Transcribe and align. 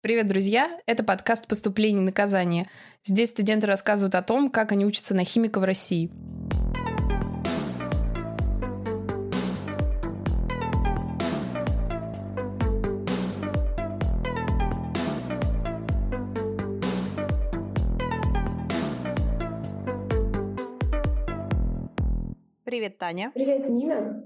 Привет, 0.00 0.28
друзья! 0.28 0.78
Это 0.86 1.02
подкаст 1.02 1.48
«Поступление 1.48 2.02
и 2.02 2.04
наказание». 2.04 2.70
Здесь 3.02 3.30
студенты 3.30 3.66
рассказывают 3.66 4.14
о 4.14 4.22
том, 4.22 4.48
как 4.48 4.70
они 4.70 4.86
учатся 4.86 5.12
на 5.12 5.24
химика 5.24 5.58
в 5.58 5.64
России. 5.64 6.08
Привет, 22.62 22.98
Таня. 22.98 23.32
Привет, 23.34 23.68
Нина. 23.68 24.22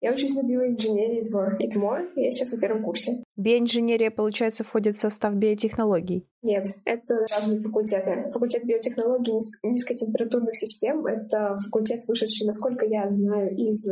Я 0.00 0.12
учусь 0.12 0.34
на 0.34 0.42
биоинженерии 0.42 1.28
в 1.28 1.56
ИТМО, 1.58 2.08
я 2.16 2.30
сейчас 2.30 2.52
на 2.52 2.58
первом 2.58 2.82
курсе. 2.82 3.22
Биоинженерия, 3.36 4.10
получается, 4.10 4.62
входит 4.62 4.94
в 4.94 5.00
состав 5.00 5.34
биотехнологий? 5.34 6.28
Нет, 6.42 6.66
это 6.84 7.14
разные 7.34 7.62
факультеты. 7.62 8.30
Факультет 8.32 8.64
биотехнологий 8.64 9.32
низ- 9.32 9.50
низкотемпературных 9.62 10.54
систем— 10.54 11.06
это 11.06 11.58
факультет, 11.64 12.02
вышедший, 12.06 12.46
насколько 12.46 12.84
я 12.84 13.08
знаю, 13.08 13.56
из 13.56 13.88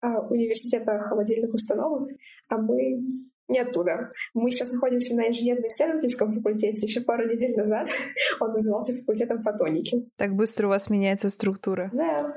а, 0.00 0.20
университета 0.28 0.98
холодильных 1.08 1.52
установок, 1.52 2.08
а 2.48 2.58
мы 2.58 3.02
не 3.48 3.58
оттуда. 3.58 4.08
Мы 4.34 4.50
сейчас 4.50 4.70
находимся 4.70 5.14
на 5.16 5.28
инженерно-исследовательском 5.28 6.32
факультете. 6.32 6.86
Еще 6.86 7.00
пару 7.02 7.28
недель 7.28 7.56
назад 7.56 7.88
он 8.40 8.52
назывался 8.52 8.96
факультетом 8.96 9.42
фотоники. 9.42 10.08
Так 10.16 10.34
быстро 10.34 10.66
у 10.66 10.70
вас 10.70 10.88
меняется 10.88 11.30
структура. 11.30 11.90
Да, 11.92 12.34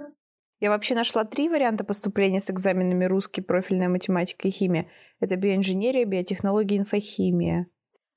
Я 0.59 0.69
вообще 0.69 0.95
нашла 0.95 1.25
три 1.25 1.49
варианта 1.49 1.83
поступления 1.83 2.39
с 2.39 2.49
экзаменами 2.49 3.05
русский, 3.05 3.41
профильная 3.41 3.89
математика 3.89 4.47
и 4.47 4.51
химия. 4.51 4.87
Это 5.19 5.35
биоинженерия, 5.35 6.05
биотехнология, 6.05 6.79
инфохимия. 6.79 7.67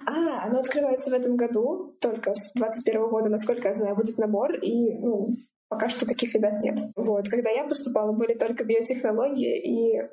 А, 0.06 0.46
оно 0.46 0.60
открывается 0.60 1.10
в 1.10 1.14
этом 1.14 1.36
году, 1.36 1.96
только 2.00 2.32
с 2.32 2.52
21 2.54 3.08
года, 3.08 3.28
насколько 3.28 3.68
я 3.68 3.74
знаю, 3.74 3.96
будет 3.96 4.18
набор, 4.18 4.54
и 4.54 4.94
ну, 4.98 5.30
пока 5.68 5.88
что 5.88 6.06
таких 6.06 6.34
ребят 6.34 6.62
нет. 6.62 6.78
Вот, 6.94 7.28
когда 7.28 7.50
я 7.50 7.66
поступала, 7.66 8.12
были 8.12 8.34
только 8.34 8.64
биотехнологии 8.64 9.98
и 9.98 10.08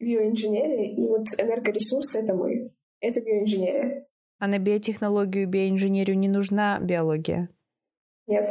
биоинженерия, 0.00 0.94
и 0.94 1.08
вот 1.08 1.26
энергоресурсы— 1.38 2.18
это 2.20 2.34
мы. 2.34 2.72
Это 3.00 3.20
биоинженерия. 3.20 4.06
А 4.38 4.46
на 4.48 4.58
биотехнологию 4.58 5.44
и 5.44 5.46
биоинженерию 5.46 6.18
не 6.18 6.28
нужна 6.28 6.78
биология? 6.80 7.48
Нет. 8.26 8.46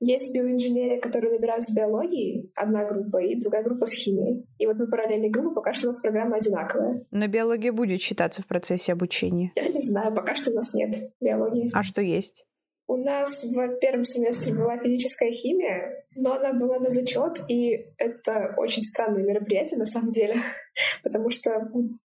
Есть 0.00 0.34
биоинженерия, 0.34 1.00
которую 1.00 1.34
набирают 1.34 1.64
с 1.64 1.74
биологией, 1.74 2.52
одна 2.56 2.84
группа, 2.84 3.22
и 3.22 3.38
другая 3.38 3.62
группа 3.62 3.86
с 3.86 3.92
химией. 3.92 4.46
И 4.58 4.66
вот 4.66 4.76
мы 4.76 4.86
параллельные 4.88 5.30
группы, 5.30 5.54
пока 5.54 5.72
что 5.72 5.86
у 5.86 5.90
нас 5.90 6.00
программа 6.00 6.36
одинаковая. 6.36 7.04
Но 7.10 7.26
биология 7.26 7.72
будет 7.72 8.00
считаться 8.00 8.42
в 8.42 8.46
процессе 8.46 8.92
обучения. 8.92 9.52
Я 9.56 9.68
не 9.68 9.80
знаю, 9.80 10.14
пока 10.14 10.34
что 10.34 10.50
у 10.50 10.54
нас 10.54 10.74
нет 10.74 10.94
биологии. 11.20 11.70
А 11.72 11.82
что 11.82 12.02
есть? 12.02 12.44
У 12.86 12.96
нас 12.96 13.44
в 13.44 13.78
первом 13.78 14.04
семестре 14.04 14.52
была 14.52 14.76
физическая 14.76 15.32
химия, 15.32 16.04
но 16.14 16.34
она 16.34 16.52
была 16.52 16.78
на 16.78 16.90
зачет, 16.90 17.40
и 17.48 17.86
это 17.96 18.54
очень 18.58 18.82
странное 18.82 19.22
мероприятие 19.22 19.78
на 19.78 19.86
самом 19.86 20.10
деле, 20.10 20.42
потому 21.02 21.30
что, 21.30 21.70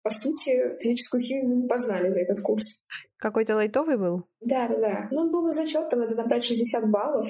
по 0.08 0.14
сути, 0.14 0.78
физическую 0.80 1.22
химию 1.22 1.50
мы 1.50 1.56
не 1.64 1.68
познали 1.68 2.10
за 2.12 2.22
этот 2.22 2.40
курс. 2.40 2.82
Какой-то 3.18 3.56
лайтовый 3.56 3.98
был? 3.98 4.24
Да, 4.40 4.70
да, 4.70 4.78
да. 4.80 5.08
Ну, 5.12 5.24
он 5.24 5.32
был 5.32 5.42
на 5.42 5.52
зачет, 5.52 5.90
там 5.90 6.00
надо 6.00 6.16
набрать 6.16 6.46
60 6.46 6.90
баллов. 6.90 7.28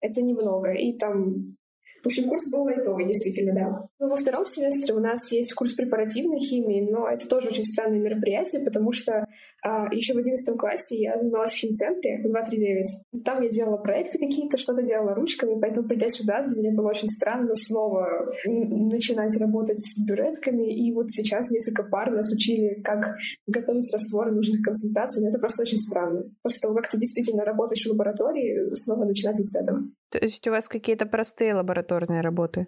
Это 0.00 0.22
немного. 0.22 0.70
И 0.70 0.96
там... 0.96 1.56
В 2.02 2.06
общем, 2.06 2.28
курс 2.28 2.48
был 2.50 2.64
лайтовый, 2.64 3.06
действительно, 3.06 3.54
да. 3.54 3.88
Ну, 4.00 4.08
во 4.08 4.16
втором 4.16 4.44
семестре 4.44 4.92
у 4.94 4.98
нас 4.98 5.30
есть 5.30 5.54
курс 5.54 5.72
препаративной 5.74 6.40
химии, 6.40 6.88
но 6.90 7.08
это 7.08 7.28
тоже 7.28 7.48
очень 7.48 7.62
странное 7.62 8.00
мероприятие, 8.00 8.64
потому 8.64 8.90
что 8.90 9.24
а, 9.64 9.86
еще 9.94 10.14
в 10.14 10.18
11 10.18 10.58
классе 10.58 10.96
я 10.98 11.16
занималась 11.16 11.52
в 11.52 11.56
химцентре 11.56 12.18
в 12.18 12.30
239. 12.30 13.24
Там 13.24 13.42
я 13.42 13.48
делала 13.48 13.76
проекты 13.76 14.18
какие-то, 14.18 14.56
что-то 14.56 14.82
делала 14.82 15.14
ручками, 15.14 15.60
поэтому, 15.60 15.86
придя 15.86 16.08
сюда, 16.08 16.42
для 16.42 16.56
меня 16.56 16.72
было 16.76 16.88
очень 16.88 17.08
странно 17.08 17.54
снова 17.54 18.32
начинать 18.46 19.36
работать 19.36 19.78
с 19.78 20.04
бюретками. 20.04 20.74
И 20.74 20.92
вот 20.92 21.08
сейчас 21.10 21.50
несколько 21.50 21.84
пар 21.84 22.10
нас 22.10 22.32
учили, 22.32 22.80
как 22.82 23.16
готовить 23.46 23.92
растворы 23.92 24.32
нужных 24.32 24.62
концентраций, 24.62 25.22
но 25.22 25.30
это 25.30 25.38
просто 25.38 25.62
очень 25.62 25.78
странно. 25.78 26.24
После 26.42 26.60
того, 26.60 26.74
как 26.74 26.90
ты 26.90 26.98
действительно 26.98 27.44
работаешь 27.44 27.84
в 27.86 27.90
лаборатории, 27.90 28.74
снова 28.74 29.04
начинать 29.04 29.38
вот 29.38 29.48
с 29.48 29.56
этого. 29.56 29.84
То 30.12 30.18
есть 30.18 30.46
у 30.46 30.50
вас 30.50 30.68
какие-то 30.68 31.06
простые 31.06 31.54
лабораторные 31.54 32.20
работы? 32.20 32.66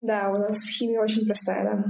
Да, 0.00 0.30
у 0.30 0.38
нас 0.38 0.66
химия 0.70 1.02
очень 1.02 1.26
простая, 1.26 1.64
да. 1.64 1.84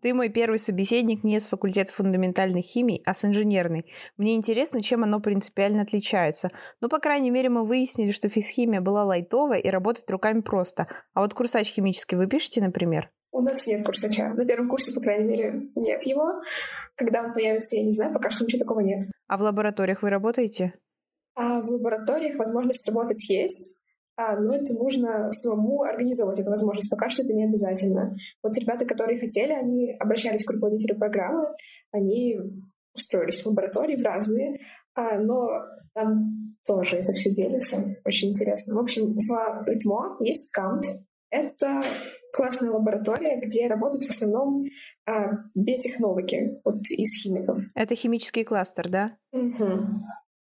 Ты 0.00 0.14
мой 0.14 0.30
первый 0.30 0.58
собеседник 0.58 1.22
не 1.22 1.38
с 1.38 1.46
факультета 1.46 1.92
фундаментальной 1.92 2.62
химии, 2.62 3.02
а 3.04 3.14
с 3.14 3.24
инженерной. 3.24 3.86
Мне 4.16 4.34
интересно, 4.34 4.82
чем 4.82 5.04
оно 5.04 5.20
принципиально 5.20 5.82
отличается. 5.82 6.50
Ну, 6.80 6.88
по 6.88 6.98
крайней 6.98 7.30
мере, 7.30 7.50
мы 7.50 7.64
выяснили, 7.64 8.10
что 8.10 8.28
физхимия 8.28 8.80
была 8.80 9.04
лайтовая 9.04 9.58
и 9.58 9.68
работать 9.68 10.10
руками 10.10 10.40
просто. 10.40 10.88
А 11.14 11.20
вот 11.20 11.34
курсач 11.34 11.68
химический 11.68 12.16
вы 12.16 12.26
пишете, 12.26 12.62
например? 12.62 13.10
У 13.30 13.42
нас 13.42 13.66
нет 13.66 13.84
курсача. 13.84 14.30
На 14.30 14.44
первом 14.44 14.68
курсе, 14.68 14.92
по 14.92 15.00
крайней 15.00 15.28
мере, 15.28 15.70
нет 15.76 16.02
его. 16.02 16.42
Когда 16.96 17.22
он 17.22 17.32
появится, 17.32 17.76
я 17.76 17.84
не 17.84 17.92
знаю, 17.92 18.12
пока 18.12 18.30
что 18.30 18.44
ничего 18.44 18.60
такого 18.64 18.80
нет. 18.80 19.08
А 19.28 19.36
в 19.36 19.42
лабораториях 19.42 20.02
вы 20.02 20.10
работаете? 20.10 20.74
А 21.34 21.60
в 21.60 21.70
лабораториях 21.70 22.36
возможность 22.36 22.86
работать 22.86 23.28
есть, 23.28 23.82
а, 24.16 24.38
но 24.38 24.54
это 24.54 24.74
нужно 24.74 25.32
самому 25.32 25.82
организовывать 25.82 26.40
эту 26.40 26.50
возможность. 26.50 26.90
Пока 26.90 27.08
что 27.08 27.22
это 27.22 27.32
не 27.32 27.44
обязательно. 27.44 28.14
Вот 28.42 28.56
ребята, 28.58 28.84
которые 28.84 29.18
хотели, 29.18 29.52
они 29.52 29.96
обращались 29.98 30.44
к 30.44 30.50
руководителю 30.50 30.98
программы, 30.98 31.46
они 31.90 32.38
устроились 32.94 33.42
в 33.42 33.46
лаборатории 33.46 33.96
в 33.96 34.04
разные, 34.04 34.60
а, 34.94 35.18
но 35.18 35.48
там 35.94 36.56
тоже 36.66 36.96
это 36.96 37.12
все 37.14 37.30
делится. 37.30 37.96
Очень 38.04 38.30
интересно. 38.30 38.74
В 38.74 38.78
общем, 38.78 39.14
в 39.14 39.62
ИТМО 39.66 40.18
есть 40.20 40.48
скаунт. 40.48 40.84
Это 41.30 41.82
классная 42.34 42.70
лаборатория, 42.70 43.40
где 43.40 43.66
работают 43.66 44.04
в 44.04 44.10
основном 44.10 44.64
а, 45.06 45.32
биотехнологи 45.54 46.60
вот, 46.62 46.82
из 46.90 47.22
химиков. 47.22 47.58
Это 47.74 47.94
химический 47.94 48.44
кластер, 48.44 48.90
да? 48.90 49.16
Мгм. 49.32 50.02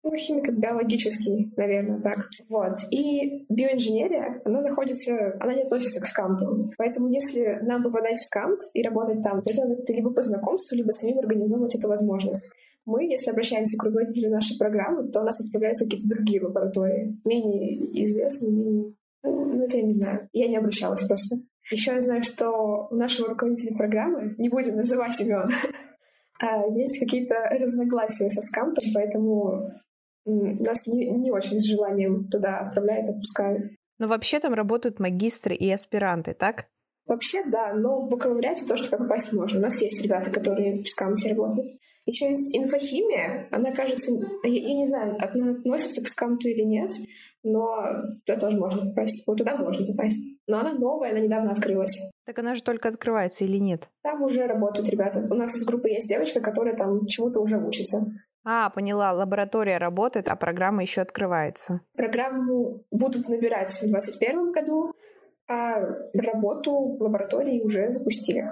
Ну, 0.09 0.15
химико-биологический, 0.15 1.53
наверное, 1.56 2.00
так. 2.00 2.28
Вот. 2.49 2.77
И 2.93 3.44
биоинженерия, 3.49 4.41
она 4.44 4.61
находится, 4.61 5.37
она 5.41 5.53
не 5.53 5.62
относится 5.62 6.00
к 6.00 6.06
скамту. 6.06 6.71
Поэтому 6.78 7.09
если 7.09 7.59
нам 7.62 7.83
попадать 7.83 8.17
в 8.17 8.22
скамт 8.22 8.61
и 8.72 8.84
работать 8.84 9.21
там, 9.25 9.43
то 9.43 9.50
это 9.50 9.93
либо 9.93 10.12
по 10.12 10.22
знакомству, 10.22 10.77
либо 10.77 10.93
самим 10.93 11.19
организовывать 11.19 11.75
эту 11.75 11.89
возможность. 11.89 12.53
Мы, 12.84 13.06
если 13.11 13.33
обращаемся 13.33 13.77
к 13.77 13.83
руководителю 13.83 14.31
нашей 14.31 14.56
программы, 14.56 15.09
то 15.09 15.25
нас 15.25 15.44
отправляют 15.44 15.81
в 15.81 15.83
какие-то 15.83 16.09
другие 16.09 16.41
лаборатории, 16.41 17.21
менее 17.25 18.00
известные, 18.00 18.53
менее... 18.53 18.94
Ну, 19.25 19.61
это 19.61 19.78
я 19.78 19.83
не 19.83 19.93
знаю. 19.93 20.28
Я 20.33 20.47
не 20.47 20.56
обращалась 20.56 21.03
просто. 21.03 21.41
Еще 21.73 21.94
я 21.94 22.00
знаю, 22.00 22.23
что 22.23 22.87
у 22.93 22.94
нашего 22.94 23.31
руководителя 23.31 23.77
программы, 23.77 24.37
не 24.38 24.50
будем 24.50 24.77
называть 24.77 25.21
имен, 25.21 25.50
а, 26.38 26.65
есть 26.69 27.00
какие-то 27.00 27.34
разногласия 27.59 28.28
со 28.28 28.41
скамтом, 28.41 28.84
поэтому 28.94 29.73
нас 30.26 30.87
не, 30.87 31.06
не 31.10 31.31
очень 31.31 31.60
с 31.60 31.66
желанием 31.66 32.28
туда 32.28 32.59
отправляют, 32.59 33.09
отпускают. 33.09 33.72
Но 33.98 34.09
вообще 34.09 34.41
там 34.41 34.53
работают 34.53 35.00
магистры 35.00 35.54
и 35.54 35.70
аспиранты, 35.70 36.34
так? 36.34 36.66
Вообще, 37.06 37.44
да, 37.44 37.72
но 37.72 38.03
в 38.03 38.09
бакалавриате 38.09 38.66
тоже 38.66 38.84
туда 38.84 38.98
попасть 38.98 39.32
можно. 39.32 39.60
У 39.60 39.62
нас 39.62 39.81
есть 39.81 40.03
ребята, 40.03 40.31
которые 40.31 40.82
в 40.82 40.88
скамте 40.88 41.31
работают. 41.31 41.78
Еще 42.04 42.28
есть 42.28 42.54
инфохимия. 42.56 43.48
Она, 43.50 43.72
кажется, 43.72 44.12
я, 44.44 44.50
я 44.50 44.75
не 44.75 44.87
знаю, 44.87 45.16
она 45.20 45.53
относится 45.53 46.03
к 46.03 46.09
скамту 46.09 46.48
или 46.48 46.62
нет, 46.62 46.91
но 47.43 47.76
туда 48.25 48.38
тоже 48.38 48.58
можно 48.58 48.87
попасть. 48.87 49.25
Вот 49.26 49.38
туда 49.38 49.56
можно 49.56 49.87
попасть. 49.87 50.37
Но 50.47 50.58
она 50.58 50.72
новая, 50.72 51.10
она 51.10 51.20
недавно 51.20 51.53
открылась. 51.53 52.00
Так 52.25 52.38
она 52.41 52.54
же 52.54 52.62
только 52.62 52.88
открывается 52.88 53.44
или 53.44 53.58
нет? 53.58 53.88
Там 54.03 54.22
уже 54.22 54.47
работают 54.47 54.88
ребята. 54.88 55.20
У 55.31 55.34
нас 55.34 55.56
из 55.56 55.64
группы 55.64 55.88
есть 55.88 56.08
девочка, 56.08 56.41
которая 56.41 56.76
там 56.76 57.06
чему-то 57.06 57.41
уже 57.41 57.56
учится. 57.56 58.04
А, 58.48 58.70
поняла, 58.70 59.12
лаборатория 59.12 59.78
работает, 59.78 60.28
а 60.28 60.37
программа 60.37 60.82
еще 60.82 61.00
открывается. 61.00 61.81
Программу 61.96 62.84
будут 62.93 63.28
набирать 63.28 63.72
в 63.72 63.81
2021 63.81 64.52
году, 64.52 64.94
а 65.48 65.81
работу 66.14 66.96
лаборатории 67.00 67.60
уже 67.60 67.90
запустили. 67.90 68.44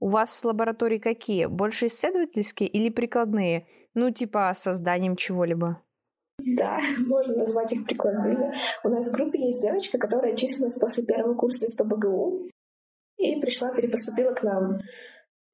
У 0.00 0.08
вас 0.08 0.44
лаборатории 0.44 0.98
какие? 0.98 1.46
Больше 1.46 1.86
исследовательские 1.86 2.68
или 2.68 2.88
прикладные? 2.90 3.68
Ну, 3.94 4.10
типа 4.10 4.52
созданием 4.54 5.14
чего-либо. 5.14 5.80
Да, 6.38 6.78
можно 7.06 7.36
назвать 7.36 7.72
их 7.72 7.84
прикладными. 7.84 8.52
У 8.82 8.88
нас 8.88 9.08
в 9.08 9.12
группе 9.12 9.46
есть 9.46 9.62
девочка, 9.62 9.98
которая 9.98 10.34
числилась 10.34 10.74
после 10.74 11.04
первого 11.04 11.34
курса 11.34 11.66
из 11.66 11.74
ПБГУ 11.76 12.48
и 13.16 13.40
пришла, 13.40 13.70
перепоступила 13.70 14.32
к 14.32 14.42
нам. 14.42 14.80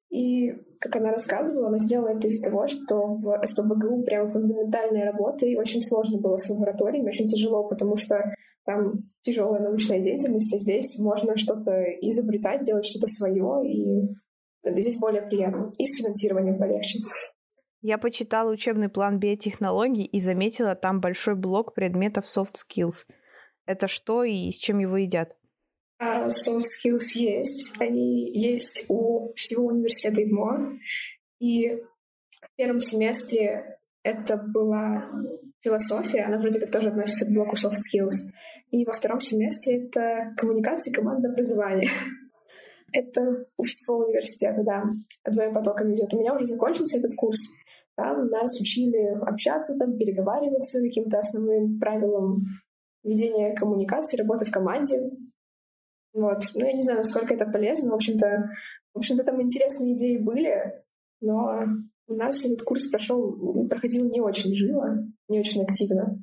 И, 0.09 0.51
как 0.79 0.95
она 0.95 1.11
рассказывала, 1.11 1.67
она 1.67 1.79
сделала 1.79 2.09
это 2.09 2.27
из-за 2.27 2.49
того, 2.49 2.67
что 2.67 3.15
в 3.15 3.41
СПБГУ 3.45 4.03
прямо 4.03 4.29
фундаментальная 4.29 5.11
работа, 5.11 5.45
и 5.45 5.55
очень 5.55 5.81
сложно 5.81 6.19
было 6.19 6.37
с 6.37 6.49
лабораториями, 6.49 7.07
очень 7.07 7.27
тяжело, 7.27 7.67
потому 7.67 7.97
что 7.97 8.15
там 8.65 9.03
тяжелая 9.21 9.61
научная 9.61 9.99
деятельность, 9.99 10.53
а 10.53 10.59
здесь 10.59 10.97
можно 10.99 11.35
что-то 11.37 11.71
изобретать, 12.01 12.63
делать 12.63 12.85
что-то 12.85 13.07
свое, 13.07 13.61
и 13.67 14.09
здесь 14.63 14.97
более 14.97 15.21
приятно. 15.21 15.71
И 15.77 15.85
с 15.85 15.97
финансированием 15.97 16.57
полегче. 16.57 16.99
Я 17.81 17.99
почитала 17.99 18.51
учебный 18.51 18.89
план 18.89 19.19
биотехнологий 19.19 20.05
и 20.05 20.19
заметила 20.19 20.75
там 20.75 21.01
большой 21.01 21.35
блок 21.35 21.75
предметов 21.75 22.25
soft 22.25 22.55
skills. 22.55 23.05
Это 23.67 23.87
что 23.87 24.23
и 24.23 24.49
с 24.49 24.57
чем 24.57 24.79
его 24.79 24.97
едят? 24.97 25.35
А 25.97 26.27
soft 26.27 26.63
skills 26.63 27.13
есть. 27.15 27.75
Они 27.79 28.29
есть 28.31 28.85
у 28.89 29.33
всего 29.35 29.67
университета 29.67 30.23
ИДМО. 30.23 30.77
И 31.39 31.69
в 31.69 32.55
первом 32.55 32.79
семестре 32.79 33.79
это 34.03 34.37
была 34.37 35.09
философия, 35.61 36.25
она 36.25 36.37
вроде 36.37 36.59
как 36.59 36.71
тоже 36.71 36.89
относится 36.89 37.25
к 37.25 37.31
блоку 37.31 37.55
soft 37.55 37.79
skills. 37.79 38.31
И 38.71 38.85
во 38.85 38.93
втором 38.93 39.19
семестре 39.19 39.85
это 39.85 40.33
коммуникация 40.37 40.91
и 40.91 40.95
командное 40.95 41.31
образование. 41.31 41.89
это 42.91 43.45
у 43.57 43.63
всего 43.63 43.99
университета, 43.99 44.63
да, 44.63 44.83
двоим 45.29 45.53
потоком 45.53 45.93
идет. 45.93 46.13
У 46.13 46.19
меня 46.19 46.33
уже 46.33 46.45
закончился 46.45 46.99
этот 46.99 47.15
курс. 47.15 47.39
Там 47.95 48.27
нас 48.27 48.59
учили 48.59 49.17
общаться, 49.21 49.77
там 49.77 49.97
переговариваться, 49.97 50.81
каким-то 50.81 51.19
основным 51.19 51.79
правилам 51.79 52.43
ведения 53.03 53.55
коммуникации, 53.55 54.17
работы 54.17 54.45
в 54.45 54.51
команде. 54.51 55.11
Вот. 56.15 56.39
Ну, 56.55 56.65
я 56.65 56.71
не 56.71 56.81
знаю, 56.81 56.99
насколько 56.99 57.33
это 57.33 57.45
полезно. 57.45 57.91
В 57.91 57.95
общем-то, 57.95 58.49
в 58.93 58.97
общем-то, 58.97 59.23
там 59.25 59.41
интересные 59.41 59.95
идеи 59.95 60.17
были, 60.17 60.73
но 61.19 61.65
у 62.07 62.13
нас 62.13 62.45
этот 62.45 62.61
курс 62.63 62.85
прошел, 62.85 63.67
проходил 63.67 64.05
не 64.05 64.21
очень 64.21 64.55
живо, 64.55 64.97
не 65.27 65.39
очень 65.39 65.63
активно. 65.63 66.17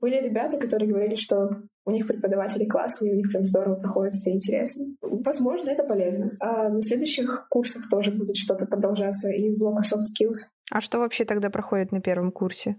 Были 0.00 0.22
ребята, 0.22 0.56
которые 0.56 0.88
говорили, 0.88 1.16
что 1.16 1.62
у 1.84 1.90
них 1.90 2.06
преподаватели 2.06 2.66
классные, 2.66 3.14
у 3.14 3.16
них 3.16 3.28
прям 3.30 3.48
здорово 3.48 3.74
проходит, 3.80 4.14
это 4.20 4.30
интересно. 4.30 4.86
Возможно, 5.00 5.70
это 5.70 5.82
полезно. 5.82 6.30
А 6.38 6.68
на 6.68 6.80
следующих 6.80 7.48
курсах 7.50 7.88
тоже 7.90 8.12
будет 8.12 8.36
что-то 8.36 8.66
продолжаться 8.66 9.30
и 9.30 9.50
в 9.50 9.58
блока 9.58 9.82
soft 9.82 10.04
skills. 10.04 10.50
А 10.70 10.80
что 10.80 10.98
вообще 11.00 11.24
тогда 11.24 11.50
проходит 11.50 11.90
на 11.90 12.00
первом 12.00 12.30
курсе? 12.30 12.76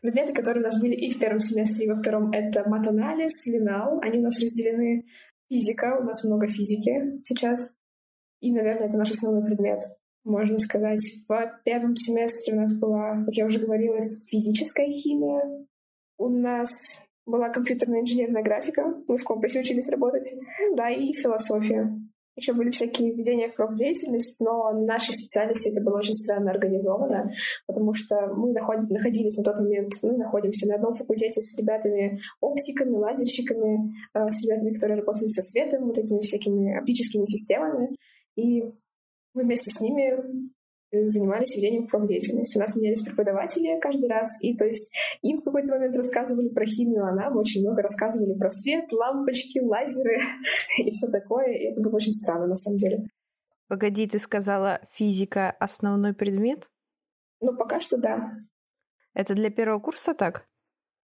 Предметы, 0.00 0.32
которые 0.32 0.62
у 0.62 0.64
нас 0.64 0.80
были 0.80 0.94
и 0.94 1.12
в 1.12 1.18
первом 1.18 1.38
семестре, 1.38 1.86
и 1.86 1.90
во 1.90 1.96
втором, 1.96 2.32
это 2.32 2.68
матанализ, 2.68 3.46
линал. 3.46 4.00
Они 4.00 4.18
у 4.18 4.22
нас 4.22 4.40
разделены. 4.40 5.04
Физика, 5.52 5.98
у 6.00 6.04
нас 6.04 6.24
много 6.24 6.48
физики 6.48 7.20
сейчас. 7.24 7.76
И, 8.40 8.50
наверное, 8.50 8.88
это 8.88 8.96
наш 8.96 9.10
основной 9.10 9.44
предмет. 9.44 9.80
Можно 10.24 10.58
сказать, 10.58 11.02
в 11.28 11.60
первом 11.62 11.94
семестре 11.94 12.54
у 12.54 12.60
нас 12.60 12.72
была, 12.72 13.22
как 13.26 13.34
я 13.34 13.44
уже 13.44 13.58
говорила, 13.58 13.98
физическая 14.28 14.90
химия. 14.90 15.66
У 16.16 16.30
нас 16.30 16.70
была 17.26 17.50
компьютерная 17.50 18.00
инженерная 18.00 18.42
графика, 18.42 18.94
мы 19.06 19.18
в 19.18 19.24
компасе 19.24 19.60
учились 19.60 19.90
работать, 19.90 20.26
да, 20.74 20.88
и 20.88 21.12
философия. 21.12 22.00
Еще 22.34 22.54
были 22.54 22.70
всякие 22.70 23.12
введения 23.12 23.48
в 23.48 23.54
профдеятельность, 23.54 24.40
но 24.40 24.72
нашей 24.72 25.12
специальности 25.12 25.68
это 25.68 25.82
было 25.82 25.98
очень 25.98 26.14
странно 26.14 26.50
организовано, 26.50 27.30
потому 27.66 27.92
что 27.92 28.28
мы 28.34 28.52
находились 28.52 29.36
на 29.36 29.44
тот 29.44 29.56
момент, 29.56 29.92
мы 30.02 30.16
находимся 30.16 30.66
на 30.66 30.76
одном 30.76 30.94
факультете 30.94 31.40
с 31.40 31.58
ребятами 31.58 32.20
оптиками, 32.40 32.96
лазерщиками, 32.96 33.92
э, 34.14 34.30
с 34.30 34.44
ребятами, 34.44 34.72
которые 34.74 35.00
работают 35.00 35.30
со 35.30 35.42
светом, 35.42 35.84
вот 35.84 35.98
этими 35.98 36.20
всякими 36.20 36.78
оптическими 36.78 37.26
системами. 37.26 37.96
И 38.36 38.62
мы 39.34 39.44
вместе 39.44 39.70
с 39.70 39.80
ними 39.80 40.18
занимались 40.92 41.56
ведением 41.56 41.86
профдеятельности. 41.86 42.58
У 42.58 42.60
нас 42.60 42.76
менялись 42.76 43.02
преподаватели 43.02 43.80
каждый 43.80 44.08
раз, 44.08 44.42
и 44.42 44.56
то 44.56 44.66
есть 44.66 44.94
им 45.22 45.40
в 45.40 45.44
какой-то 45.44 45.72
момент 45.72 45.96
рассказывали 45.96 46.48
про 46.48 46.66
химию, 46.66 47.04
а 47.04 47.12
нам 47.12 47.36
очень 47.36 47.62
много 47.62 47.82
рассказывали 47.82 48.38
про 48.38 48.50
свет, 48.50 48.92
лампочки, 48.92 49.58
лазеры 49.60 50.20
и 50.78 50.90
все 50.90 51.08
такое, 51.08 51.52
и 51.52 51.70
это 51.70 51.80
было 51.80 51.96
очень 51.96 52.12
странно 52.12 52.46
на 52.46 52.54
самом 52.54 52.76
деле. 52.76 53.06
Погоди, 53.68 54.06
ты 54.06 54.18
сказала, 54.18 54.80
физика— 54.92 55.50
основной 55.58 56.12
предмет? 56.12 56.70
Ну, 57.40 57.56
пока 57.56 57.80
что 57.80 57.96
да. 57.96 58.32
Это 59.14 59.34
для 59.34 59.50
первого 59.50 59.80
курса 59.80 60.14
так? 60.14 60.46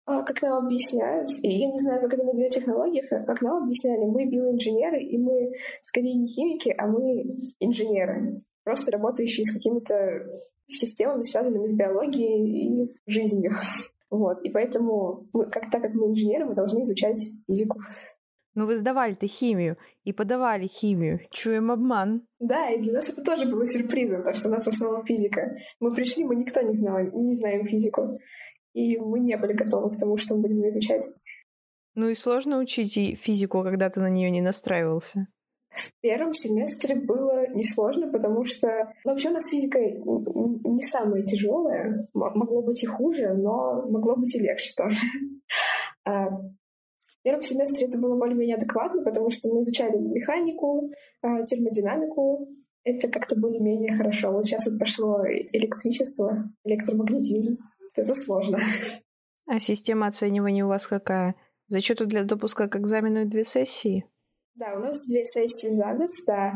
А, 0.04 0.22
как 0.22 0.42
нам 0.42 0.66
объясняют, 0.66 1.30
я 1.42 1.68
не 1.68 1.78
знаю, 1.78 2.00
как 2.00 2.14
это 2.14 2.24
на 2.24 2.32
биотехнологиях, 2.32 3.10
а 3.12 3.24
как 3.24 3.40
нам 3.40 3.64
объясняли, 3.64 4.04
мы 4.04 4.24
биоинженеры, 4.26 5.02
и 5.02 5.18
мы 5.18 5.52
скорее 5.80 6.14
не 6.14 6.28
химики, 6.28 6.74
а 6.76 6.86
мы 6.86 7.24
инженеры 7.60 8.42
просто 8.66 8.90
работающие 8.90 9.46
с 9.46 9.52
какими-то 9.52 10.26
системами, 10.66 11.22
связанными 11.22 11.68
с 11.68 11.76
биологией 11.76 12.82
и 12.82 12.96
жизнью. 13.06 13.52
Вот. 14.08 14.40
И 14.44 14.50
поэтому, 14.50 15.26
мы, 15.32 15.50
как, 15.50 15.68
так 15.68 15.82
как 15.82 15.92
мы 15.94 16.06
инженеры, 16.06 16.44
мы 16.44 16.54
должны 16.54 16.82
изучать 16.82 17.18
физику. 17.48 17.80
Ну, 18.54 18.64
вы 18.64 18.76
сдавали-то 18.76 19.26
химию 19.26 19.78
и 20.04 20.12
подавали 20.12 20.68
химию. 20.68 21.18
Чуем 21.32 21.72
обман. 21.72 22.22
Да, 22.38 22.70
и 22.70 22.80
для 22.80 22.92
нас 22.92 23.10
это 23.10 23.24
тоже 23.24 23.46
было 23.46 23.66
сюрпризом, 23.66 24.20
потому 24.20 24.36
что 24.36 24.48
у 24.48 24.52
нас 24.52 24.64
в 24.64 24.68
основном 24.68 25.04
физика. 25.04 25.56
Мы 25.80 25.92
пришли, 25.92 26.22
мы 26.22 26.36
никто 26.36 26.62
не, 26.62 26.72
знал, 26.72 27.00
не 27.00 27.34
знаем 27.34 27.66
физику. 27.66 28.20
И 28.74 28.96
мы 28.96 29.18
не 29.18 29.36
были 29.36 29.54
готовы 29.54 29.90
к 29.90 29.98
тому, 29.98 30.16
что 30.16 30.36
мы 30.36 30.42
будем 30.42 30.68
изучать. 30.70 31.04
Ну 31.96 32.08
и 32.08 32.14
сложно 32.14 32.60
учить 32.60 33.18
физику, 33.18 33.64
когда 33.64 33.90
ты 33.90 34.00
на 34.00 34.08
нее 34.08 34.30
не 34.30 34.40
настраивался. 34.40 35.26
В 35.76 35.92
первом 36.00 36.32
семестре 36.32 36.96
было 36.96 37.48
несложно, 37.50 38.10
потому 38.10 38.44
что 38.44 38.66
ну, 39.04 39.12
вообще 39.12 39.28
у 39.28 39.32
нас 39.32 39.48
физика 39.48 39.78
не 39.78 40.82
самая 40.82 41.22
тяжелая. 41.22 42.08
Могло 42.14 42.62
быть 42.62 42.82
и 42.82 42.86
хуже, 42.86 43.34
но 43.34 43.86
могло 43.88 44.16
быть 44.16 44.34
и 44.34 44.40
легче 44.40 44.72
тоже. 44.76 45.00
А 46.04 46.30
в 46.30 47.22
первом 47.22 47.42
семестре 47.42 47.88
это 47.88 47.98
было 47.98 48.16
более-менее 48.16 48.56
адекватно, 48.56 49.02
потому 49.02 49.30
что 49.30 49.48
мы 49.52 49.64
изучали 49.64 49.96
механику, 49.96 50.90
а, 51.22 51.42
термодинамику. 51.42 52.48
Это 52.84 53.08
как-то 53.08 53.34
более-менее 53.36 53.96
хорошо. 53.96 54.30
Вот 54.30 54.44
сейчас 54.44 54.66
вот 54.66 54.78
пошло 54.78 55.24
электричество, 55.26 56.44
электромагнетизм. 56.64 57.58
Это 57.96 58.14
сложно. 58.14 58.60
А 59.46 59.58
система 59.58 60.06
оценивания 60.06 60.64
у 60.64 60.68
вас 60.68 60.86
какая? 60.86 61.34
Зачеты 61.68 62.06
для 62.06 62.22
допуска 62.22 62.68
к 62.68 62.76
экзамену 62.76 63.26
две 63.26 63.42
сессии? 63.42 64.04
Да, 64.56 64.74
у 64.74 64.78
нас 64.78 65.04
две 65.06 65.24
сессии 65.24 65.68
за 65.68 65.92
год, 65.92 66.08
да. 66.26 66.54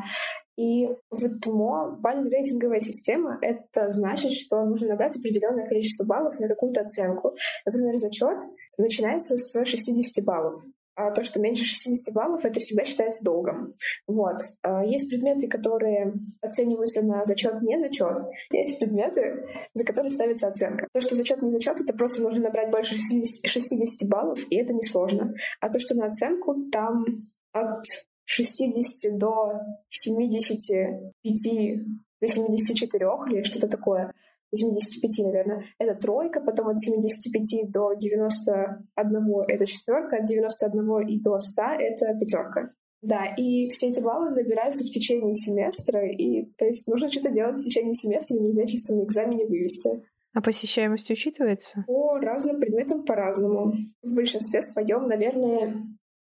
И 0.56 0.88
в 1.10 1.38
ТМО 1.40 1.98
бально-рейтинговая 2.00 2.80
система— 2.80 3.38
это 3.42 3.90
значит, 3.90 4.32
что 4.32 4.64
нужно 4.64 4.88
набрать 4.88 5.16
определенное 5.18 5.68
количество 5.68 6.04
баллов 6.04 6.38
на 6.40 6.48
какую-то 6.48 6.80
оценку. 6.80 7.34
Например, 7.66 7.96
зачет 7.96 8.38
начинается 8.78 9.36
с 9.36 9.64
60 9.64 10.24
баллов. 10.24 10.62
А 10.96 11.12
то, 11.12 11.22
что 11.22 11.40
меньше 11.40 11.64
60 11.64 12.14
баллов, 12.14 12.44
это 12.44 12.60
всегда 12.60 12.84
считается 12.84 13.24
долгом. 13.24 13.74
Вот. 14.06 14.36
А 14.62 14.84
есть 14.84 15.08
предметы, 15.08 15.48
которые 15.48 16.12
оцениваются 16.42 17.02
на 17.02 17.24
зачет, 17.24 17.62
не 17.62 17.78
зачет. 17.78 18.18
Есть 18.50 18.78
предметы, 18.78 19.46
за 19.72 19.84
которые 19.84 20.10
ставится 20.10 20.48
оценка. 20.48 20.88
То, 20.92 21.00
что 21.00 21.16
зачет, 21.16 21.40
не 21.42 21.52
зачет, 21.52 21.80
это 21.80 21.94
просто 21.94 22.22
нужно 22.22 22.44
набрать 22.44 22.70
больше 22.70 22.96
60 22.96 24.08
баллов, 24.10 24.38
и 24.50 24.56
это 24.56 24.74
несложно. 24.74 25.32
А 25.60 25.70
то, 25.70 25.78
что 25.78 25.94
на 25.94 26.06
оценку, 26.06 26.54
там 26.70 27.04
от 27.52 27.84
60 28.24 29.18
до 29.18 29.52
75, 29.88 31.80
до 32.20 32.26
74 32.26 33.06
или 33.30 33.42
что-то 33.42 33.68
такое. 33.68 34.12
75, 34.52 35.26
наверное, 35.26 35.64
это 35.78 35.94
тройка, 35.94 36.40
потом 36.40 36.68
от 36.68 36.78
75 36.78 37.70
до 37.70 37.92
91 37.94 39.44
это 39.48 39.66
четверка, 39.66 40.16
от 40.16 40.24
91 40.26 41.08
и 41.08 41.20
до 41.20 41.38
100 41.38 41.62
это 41.62 42.18
пятерка. 42.18 42.70
Да, 43.02 43.24
и 43.36 43.68
все 43.68 43.88
эти 43.88 44.00
баллы 44.00 44.30
набираются 44.30 44.84
в 44.84 44.90
течение 44.90 45.34
семестра, 45.34 46.06
и 46.06 46.52
то 46.58 46.66
есть 46.66 46.86
нужно 46.86 47.10
что-то 47.10 47.30
делать 47.30 47.56
в 47.56 47.62
течение 47.62 47.94
семестра, 47.94 48.36
нельзя 48.36 48.66
чисто 48.66 48.94
на 48.94 49.04
экзамене 49.04 49.46
вывести. 49.46 49.90
А 50.34 50.42
посещаемость 50.42 51.10
учитывается? 51.10 51.84
По 51.86 52.18
разным 52.20 52.60
предметам 52.60 53.04
по-разному. 53.04 53.72
В 54.02 54.14
большинстве 54.14 54.60
своем, 54.60 55.08
наверное, 55.08 55.82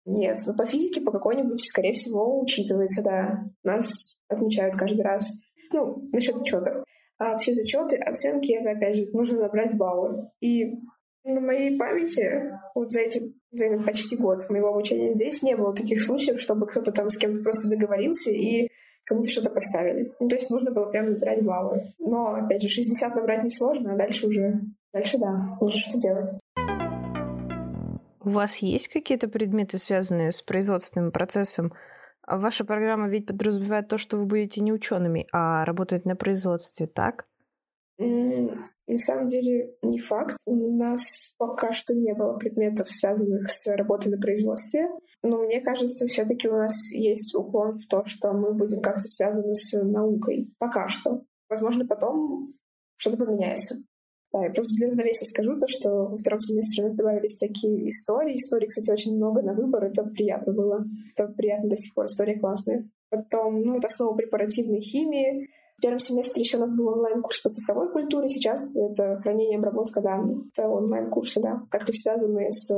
нет, 0.05 0.39
ну 0.47 0.55
по 0.55 0.67
физике 0.67 1.01
по 1.01 1.13
какой-нибудь, 1.13 1.63
скорее 1.63 1.95
всего, 1.95 2.41
учитывается, 2.41 3.03
да. 3.03 3.45
Нас 3.63 4.21
отмечают 4.29 4.75
каждый 4.75 5.03
раз. 5.03 5.31
Ну, 5.73 6.09
насчет 6.13 6.39
зачетов. 6.39 6.85
А 7.19 7.39
все 7.39 7.53
зачеты, 7.53 7.97
оценки, 7.97 8.53
это 8.53 8.71
опять 8.71 8.97
же, 8.97 9.07
нужно 9.13 9.43
набрать 9.43 9.77
баллы. 9.77 10.29
И 10.41 10.75
на 11.25 11.41
моей 11.41 11.79
памяти, 11.79 12.51
вот 12.75 12.91
за 12.91 13.03
эти 13.03 13.33
за 13.53 13.67
этот 13.67 13.85
почти 13.85 14.17
год 14.17 14.49
моего 14.49 14.69
обучения 14.69 15.13
здесь 15.13 15.43
не 15.43 15.55
было 15.57 15.75
таких 15.75 16.03
случаев, 16.03 16.41
чтобы 16.41 16.67
кто-то 16.67 16.91
там 16.91 17.11
с 17.11 17.17
кем-то 17.17 17.43
просто 17.43 17.69
договорился 17.69 18.31
и 18.31 18.69
кому-то 19.05 19.29
что-то 19.29 19.51
поставили. 19.51 20.13
Ну, 20.19 20.29
то 20.29 20.35
есть 20.35 20.51
нужно 20.51 20.73
было 20.73 20.87
прям 20.87 21.05
набирать 21.05 21.45
баллы. 21.45 21.83
Но, 21.99 22.35
опять 22.35 22.63
же, 22.63 22.69
60 22.69 23.15
набрать 23.15 23.45
несложно, 23.45 23.95
а 23.95 23.99
дальше 23.99 24.27
уже... 24.27 24.61
Дальше, 24.93 25.19
да, 25.19 25.57
нужно 25.61 25.79
что 25.79 25.99
делать. 25.99 26.29
У 28.25 28.29
вас 28.29 28.59
есть 28.59 28.88
какие-то 28.88 29.29
предметы, 29.29 29.79
связанные 29.79 30.31
с 30.31 30.43
производственным 30.43 31.11
процессом? 31.11 31.73
А 32.23 32.38
ваша 32.38 32.64
программа 32.64 33.09
ведь 33.09 33.26
подразумевает 33.26 33.88
то, 33.88 33.99
что 33.99 34.17
вы 34.17 34.26
будете 34.26 34.61
не 34.61 34.73
учеными, 34.73 35.26
а 35.33 35.64
работать 35.64 36.05
на 36.05 36.14
производстве, 36.14 36.87
так? 36.87 37.26
На 37.99 38.99
самом 38.99 39.29
деле 39.29 39.75
не 39.83 39.99
факт. 39.99 40.37
У 40.47 40.76
нас 40.76 41.35
пока 41.38 41.73
что 41.73 41.95
не 41.95 42.14
было 42.14 42.37
предметов, 42.37 42.93
связанных 42.93 43.50
с 43.50 43.67
работой 43.75 44.12
на 44.12 44.19
производстве. 44.19 44.88
Но 45.23 45.38
мне 45.38 45.61
кажется, 45.61 46.07
все-таки 46.07 46.49
у 46.49 46.57
нас 46.57 46.93
есть 46.93 47.35
уклон 47.35 47.76
в 47.76 47.87
то, 47.88 48.05
что 48.05 48.33
мы 48.33 48.55
будем 48.55 48.81
как-то 48.81 49.09
связаны 49.09 49.55
с 49.55 49.81
наукой. 49.83 50.52
Пока 50.59 50.88
что. 50.88 51.23
Возможно, 51.49 51.87
потом 51.87 52.55
что-то 52.97 53.17
поменяется. 53.17 53.76
Да, 54.33 54.45
я 54.45 54.51
просто 54.51 54.77
для 54.77 54.89
равновесия 54.89 55.27
скажу 55.27 55.59
то, 55.59 55.69
что 55.69 55.91
во 56.07 56.17
втором 56.17 56.41
семестре 56.41 56.83
у 56.83 56.87
нас 56.87 56.97
добавились 56.97 57.33
всякие 57.33 57.89
истории. 57.89 58.37
Истории, 58.37 58.67
кстати, 58.67 58.91
очень 58.91 59.17
много 59.17 59.43
на 59.43 59.53
выбор. 59.53 59.85
Это 59.85 60.05
приятно 60.05 60.55
было. 60.55 60.85
Это 61.15 61.31
приятно 61.33 61.69
до 61.69 61.77
сих 61.77 61.95
пор. 61.95 62.07
История 62.07 62.39
классная. 62.39 62.89
Потом, 63.11 63.61
ну, 63.61 63.75
вот 63.75 63.85
основа 63.85 64.17
препаративной 64.17 64.81
химии. 64.81 65.49
В 65.77 65.83
первом 65.83 65.99
семестре 65.99 66.43
еще 66.43 66.57
у 66.57 66.61
нас 66.61 66.75
был 66.75 66.89
онлайн-курс 66.89 67.41
по 67.41 67.51
цифровой 67.51 67.93
культуре. 67.93 68.29
Сейчас 68.29 68.75
это 68.77 69.21
хранение 69.21 69.57
и 69.57 69.59
обработка 69.59 70.01
данных. 70.01 70.47
Это 70.57 70.69
онлайн-курсы, 70.69 71.41
да, 71.43 71.62
как-то 71.71 71.93
связанные 71.93 72.51
с 72.51 72.73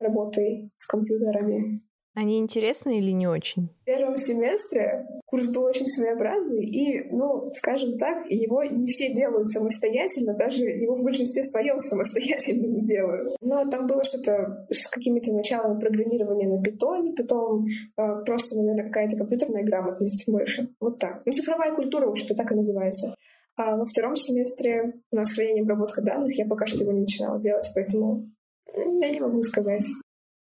работой 0.00 0.70
с 0.74 0.86
компьютерами. 0.86 1.82
Они 2.14 2.38
интересны 2.38 2.98
или 2.98 3.10
не 3.12 3.26
очень? 3.26 3.68
В 3.82 3.84
первом 3.84 4.16
семестре 4.16 5.06
курс 5.32 5.46
был 5.46 5.64
очень 5.64 5.86
своеобразный, 5.86 6.62
и, 6.62 7.08
ну, 7.10 7.50
скажем 7.54 7.96
так, 7.96 8.30
его 8.30 8.62
не 8.64 8.86
все 8.86 9.10
делают 9.14 9.48
самостоятельно, 9.48 10.34
даже 10.34 10.62
его 10.62 10.94
в 10.94 11.02
большинстве 11.02 11.42
своем 11.42 11.80
самостоятельно 11.80 12.66
не 12.66 12.82
делают. 12.82 13.30
Но 13.40 13.64
там 13.64 13.86
было 13.86 14.04
что-то 14.04 14.66
с 14.70 14.88
какими-то 14.88 15.32
началами 15.32 15.80
программирования 15.80 16.48
на 16.48 16.62
питоне, 16.62 17.14
потом 17.16 17.64
э, 17.64 18.24
просто, 18.26 18.58
наверное, 18.58 18.84
какая-то 18.84 19.16
компьютерная 19.16 19.64
грамотность 19.64 20.28
больше. 20.28 20.68
Вот 20.80 20.98
так. 20.98 21.22
Ну, 21.24 21.32
цифровая 21.32 21.74
культура, 21.74 22.08
в 22.08 22.10
общем-то, 22.10 22.34
так 22.34 22.52
и 22.52 22.56
называется. 22.56 23.14
А 23.56 23.78
во 23.78 23.86
втором 23.86 24.16
семестре 24.16 24.92
у 25.10 25.16
нас 25.16 25.32
хранение 25.32 25.62
и 25.62 25.64
обработка 25.64 26.02
данных, 26.02 26.36
я 26.36 26.44
пока 26.44 26.66
что 26.66 26.80
его 26.80 26.92
не 26.92 27.00
начинала 27.00 27.40
делать, 27.40 27.70
поэтому 27.74 28.30
я 28.76 29.10
не 29.10 29.20
могу 29.20 29.42
сказать. 29.44 29.86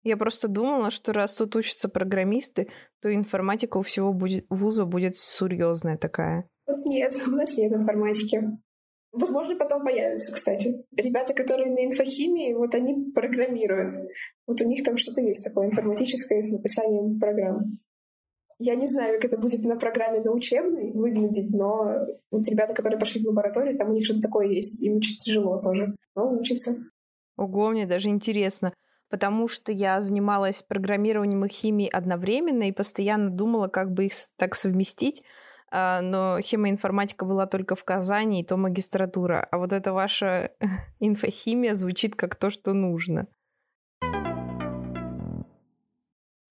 Я 0.03 0.17
просто 0.17 0.49
думала, 0.49 0.91
что 0.91 1.13
раз 1.13 1.33
тут 1.33 1.55
учатся 1.55 1.87
программисты, 1.87 2.67
то 3.01 3.13
информатика 3.13 3.77
у 3.77 3.81
всего 3.81 4.11
будет, 4.11 4.45
вуза 4.49 4.85
будет 4.85 5.15
серьезная 5.15 5.97
такая. 5.97 6.47
Вот 6.67 6.85
нет, 6.85 7.13
у 7.27 7.31
нас 7.31 7.57
нет 7.57 7.71
информатики. 7.71 8.41
Возможно, 9.13 9.55
потом 9.55 9.83
появится, 9.83 10.33
кстати. 10.33 10.85
Ребята, 10.95 11.33
которые 11.33 11.71
на 11.71 11.85
инфохимии, 11.85 12.53
вот 12.53 12.75
они 12.75 13.11
программируют. 13.11 13.91
Вот 14.47 14.59
у 14.59 14.65
них 14.65 14.83
там 14.83 14.97
что-то 14.97 15.21
есть 15.21 15.43
такое 15.43 15.67
информатическое 15.67 16.41
с 16.41 16.51
написанием 16.51 17.19
программ. 17.19 17.79
Я 18.59 18.75
не 18.75 18.87
знаю, 18.87 19.19
как 19.21 19.31
это 19.31 19.37
будет 19.37 19.63
на 19.63 19.77
программе 19.77 20.19
на 20.21 20.31
учебной 20.31 20.91
выглядеть, 20.91 21.51
но 21.51 22.07
вот 22.31 22.47
ребята, 22.47 22.73
которые 22.73 22.99
пошли 22.99 23.21
в 23.21 23.27
лабораторию, 23.27 23.77
там 23.77 23.91
у 23.91 23.93
них 23.93 24.03
что-то 24.03 24.21
такое 24.21 24.47
есть. 24.47 24.83
Им 24.83 24.97
очень 24.97 25.17
тяжело 25.17 25.61
тоже. 25.61 25.95
Но 26.15 26.33
учатся. 26.33 26.75
Ого, 27.37 27.69
мне 27.69 27.85
даже 27.85 28.09
интересно 28.09 28.73
потому 29.13 29.47
что 29.47 29.71
я 29.71 30.01
занималась 30.01 30.63
программированием 30.63 31.45
и 31.45 31.47
химией 31.47 31.87
одновременно 31.87 32.63
и 32.63 32.71
постоянно 32.71 33.29
думала, 33.29 33.67
как 33.67 33.93
бы 33.93 34.05
их 34.05 34.13
так 34.37 34.55
совместить. 34.55 35.21
А, 35.69 36.01
но 36.01 36.39
химоинформатика 36.41 37.23
была 37.23 37.45
только 37.45 37.75
в 37.75 37.83
Казани, 37.83 38.41
и 38.41 38.43
то 38.43 38.57
магистратура. 38.57 39.47
А 39.51 39.59
вот 39.59 39.71
эта 39.71 39.93
ваша 39.93 40.49
инфохимия 40.99 41.75
звучит 41.75 42.15
как 42.15 42.33
то, 42.33 42.49
что 42.49 42.73
нужно. 42.73 43.27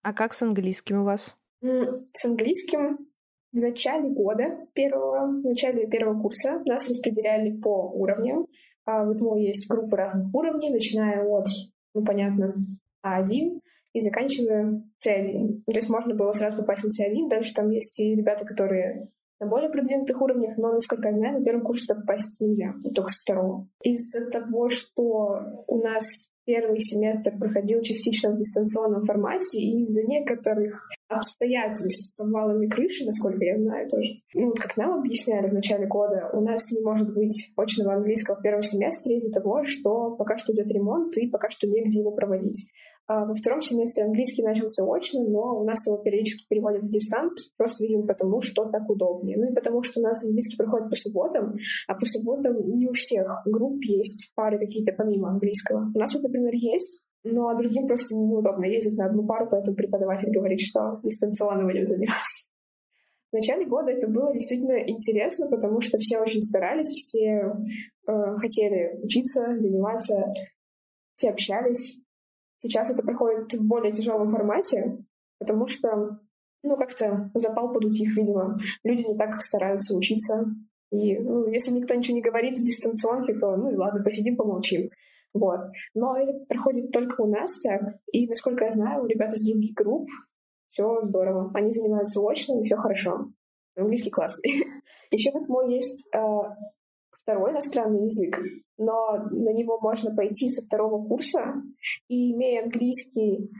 А 0.02 0.12
как 0.12 0.33
с 0.33 0.42
английским 0.42 1.00
у 1.00 1.04
вас? 1.04 1.37
С 2.12 2.25
английским 2.25 3.09
в 3.50 3.57
начале 3.57 4.09
года, 4.09 4.69
первого, 4.73 5.26
в 5.26 5.45
начале 5.45 5.88
первого 5.88 6.23
курса 6.23 6.62
нас 6.64 6.88
распределяли 6.88 7.61
по 7.61 7.90
уровням. 7.90 8.47
А 8.85 9.04
вот 9.04 9.21
мой 9.21 9.42
есть 9.47 9.69
группы 9.69 9.97
разных 9.97 10.33
уровней, 10.33 10.71
начиная 10.71 11.25
от 11.25 11.49
ну, 11.95 12.05
понятно, 12.05 12.55
А1 13.05 13.61
и 13.93 14.01
заканчивая 14.01 14.83
C1. 15.05 15.63
То 15.67 15.73
есть 15.73 15.89
можно 15.89 16.15
было 16.15 16.33
сразу 16.33 16.59
попасть 16.59 16.85
на 16.85 16.89
C1, 16.89 17.29
дальше 17.29 17.55
там 17.55 17.71
есть 17.71 17.99
и 18.01 18.15
ребята, 18.15 18.45
которые 18.45 19.09
на 19.41 19.49
более 19.49 19.71
продвинутых 19.71 20.21
уровнях, 20.21 20.57
но, 20.57 20.73
насколько 20.73 21.09
я 21.09 21.15
знаю, 21.15 21.39
на 21.39 21.45
первом 21.45 21.63
курсе 21.63 21.87
туда 21.87 22.01
попасть 22.01 22.41
нельзя, 22.41 22.75
только 22.95 23.11
с 23.11 23.19
второго. 23.19 23.69
Из-за 23.83 24.31
того, 24.31 24.69
что 24.69 25.65
у 25.67 25.83
нас 25.83 26.32
первый 26.45 26.81
семестр 26.81 27.37
проходил 27.39 27.81
частично 27.83 28.31
в 28.31 28.37
дистанционном 28.37 29.05
формате, 29.05 29.61
и 29.61 29.83
из-за 29.83 30.03
некоторых 30.05 30.89
обстоятельств 31.09 32.15
с 32.15 32.21
обвалами 32.21 32.69
крыши, 32.69 33.05
насколько 33.05 33.45
я 33.45 33.57
знаю 33.57 33.89
тоже, 33.89 34.15
ну, 34.35 34.47
вот 34.47 34.59
как 34.59 34.77
нам 34.77 35.01
объясняли 35.01 35.49
в 35.49 35.55
начале 35.55 35.87
года, 35.87 36.31
у 36.33 36.41
нас 36.41 36.71
не 36.73 36.81
может 36.83 37.13
быть 37.13 37.53
очного 37.57 37.95
английского 37.95 38.37
в 38.37 38.43
первом 38.43 38.63
семестре 38.63 39.17
из-за 39.17 39.33
того, 39.33 39.65
что 39.65 40.17
пока 40.17 40.37
что 40.37 40.53
идет 40.53 40.69
ремонт, 40.69 41.17
и 41.17 41.29
пока 41.29 41.49
что 41.51 41.67
негде 41.67 42.01
его 42.01 42.13
проводить. 42.13 42.69
А 43.09 43.27
во 43.27 43.35
втором 43.35 43.61
семестре 43.61 44.05
английский 44.05 44.43
начался 44.43 44.85
очно, 44.85 45.25
но 45.25 45.61
у 45.61 45.65
нас 45.65 45.87
его 45.87 45.99
периодически 45.99 46.47
переводят 46.49 46.85
в 46.85 46.91
дистант, 46.91 47.33
просто, 47.57 47.85
видимо, 47.85 48.07
потому 48.07 48.41
что 48.41 48.67
так 48.67 48.89
удобнее. 48.89 49.37
Ну 49.39 49.51
и 49.51 49.55
потому 49.55 49.83
что 49.83 50.01
у 50.01 50.03
нас 50.03 50.25
английский 50.25 50.57
проходит 50.57 50.89
по 50.89 50.95
субботам, 50.95 51.57
а 51.89 51.95
по 51.95 52.07
субботам 52.07 52.77
не 52.77 52.89
у 52.89 52.93
всех 52.93 53.27
групп 53.47 53.83
есть 53.85 54.33
пары 54.35 54.59
какие-то 54.59 54.93
помимо 54.93 55.31
английского. 55.31 55.91
У 55.95 55.99
нас 55.99 56.15
вот, 56.15 56.23
например, 56.23 56.55
есть, 56.55 57.09
но 57.25 57.55
другим 57.57 57.87
просто 57.87 58.15
неудобно 58.17 58.67
ездить 58.67 58.97
на 58.97 59.07
одну 59.07 59.27
пару, 59.27 59.49
поэтому 59.51 59.77
преподаватель 59.77 60.33
говорит, 60.33 60.61
что 60.61 61.01
дистанционно 61.03 61.65
будем 61.65 61.87
заниматься. 61.87 62.51
В 63.33 63.35
начале 63.35 63.67
года 63.67 63.91
это 63.91 64.09
было 64.09 64.33
действительно 64.33 64.79
интересно, 64.87 65.49
потому 65.49 65.81
что 65.81 65.99
все 65.99 66.19
очень 66.19 66.43
старались, 66.43 66.89
все 66.89 67.53
э, 68.07 68.37
хотели 68.37 69.01
учиться, 69.03 69.59
заниматься, 69.59 70.35
все 71.15 71.31
общались. 71.31 72.02
Сейчас 72.62 72.90
это 72.92 73.02
проходит 73.02 73.52
в 73.52 73.66
более 73.66 73.92
тяжелом 73.92 74.31
формате, 74.31 75.04
потому 75.40 75.66
что, 75.66 76.21
ну, 76.62 76.76
как-то 76.76 77.28
запал 77.35 77.73
подутих, 77.73 78.16
видимо. 78.16 78.57
Люди 78.85 79.02
не 79.02 79.19
так 79.19 79.42
стараются 79.42 79.97
учиться. 79.97 80.47
И 80.92 81.19
ну, 81.19 81.49
если 81.49 81.73
никто 81.73 81.95
ничего 81.95 82.14
не 82.14 82.23
говорит 82.23 82.57
в 82.57 82.62
дистанционке, 82.62 83.35
то, 83.35 83.57
ну, 83.57 83.76
ладно, 83.76 84.04
посидим, 84.04 84.37
помолчим. 84.37 84.88
Вот. 85.35 85.59
Но 85.95 86.16
это 86.16 86.33
проходит 86.47 86.92
только 86.92 87.23
у 87.23 87.26
нас 87.26 87.61
так. 87.62 87.97
И, 88.12 88.28
насколько 88.28 88.64
я 88.64 88.71
знаю, 88.71 89.02
у 89.02 89.07
ребят 89.07 89.33
из 89.33 89.45
других 89.45 89.75
групп 89.75 90.09
все 90.69 91.00
здорово. 91.02 91.50
Они 91.54 91.71
занимаются 91.73 92.21
очно, 92.21 92.61
и 92.61 92.64
все 92.64 92.76
хорошо. 92.76 93.33
Английский 93.75 94.11
классный. 94.11 94.62
Еще 95.11 95.33
вот 95.33 95.49
мой 95.49 95.75
есть 95.75 96.09
э, 96.14 96.19
второй 97.23 97.52
иностранный 97.52 98.05
язык, 98.05 98.38
но 98.79 99.17
на 99.31 99.52
него 99.52 99.79
можно 99.81 100.14
пойти 100.14 100.49
со 100.49 100.64
второго 100.64 101.07
курса, 101.07 101.62
и 102.09 102.33
имея 102.33 102.64
английский 102.64 103.50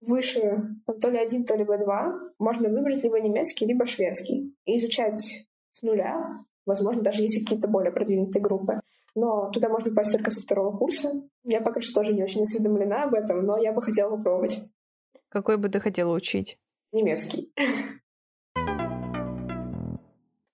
выше 0.00 0.76
то 1.00 1.10
ли 1.10 1.18
один, 1.18 1.44
то 1.44 1.56
ли 1.56 1.64
B2, 1.64 2.32
можно 2.38 2.68
выбрать 2.68 3.02
либо 3.02 3.20
немецкий, 3.20 3.66
либо 3.66 3.86
шведский 3.86 4.54
и 4.64 4.78
изучать 4.78 5.46
с 5.70 5.82
нуля, 5.82 6.44
возможно, 6.66 7.02
даже 7.02 7.22
если 7.22 7.40
какие-то 7.40 7.68
более 7.68 7.92
продвинутые 7.92 8.42
группы. 8.42 8.80
Но 9.14 9.50
туда 9.52 9.68
можно 9.68 9.90
попасть 9.90 10.12
только 10.12 10.30
со 10.30 10.42
второго 10.42 10.76
курса. 10.76 11.12
Я 11.44 11.60
пока 11.60 11.80
что 11.80 11.94
тоже 11.94 12.14
не 12.14 12.22
очень 12.24 12.42
осведомлена 12.42 13.04
об 13.04 13.14
этом, 13.14 13.46
но 13.46 13.56
я 13.58 13.72
бы 13.72 13.80
хотела 13.80 14.16
попробовать. 14.16 14.60
Какой 15.28 15.56
бы 15.56 15.68
ты 15.68 15.80
хотела 15.80 16.12
учить? 16.12 16.58
Немецкий. 16.92 17.52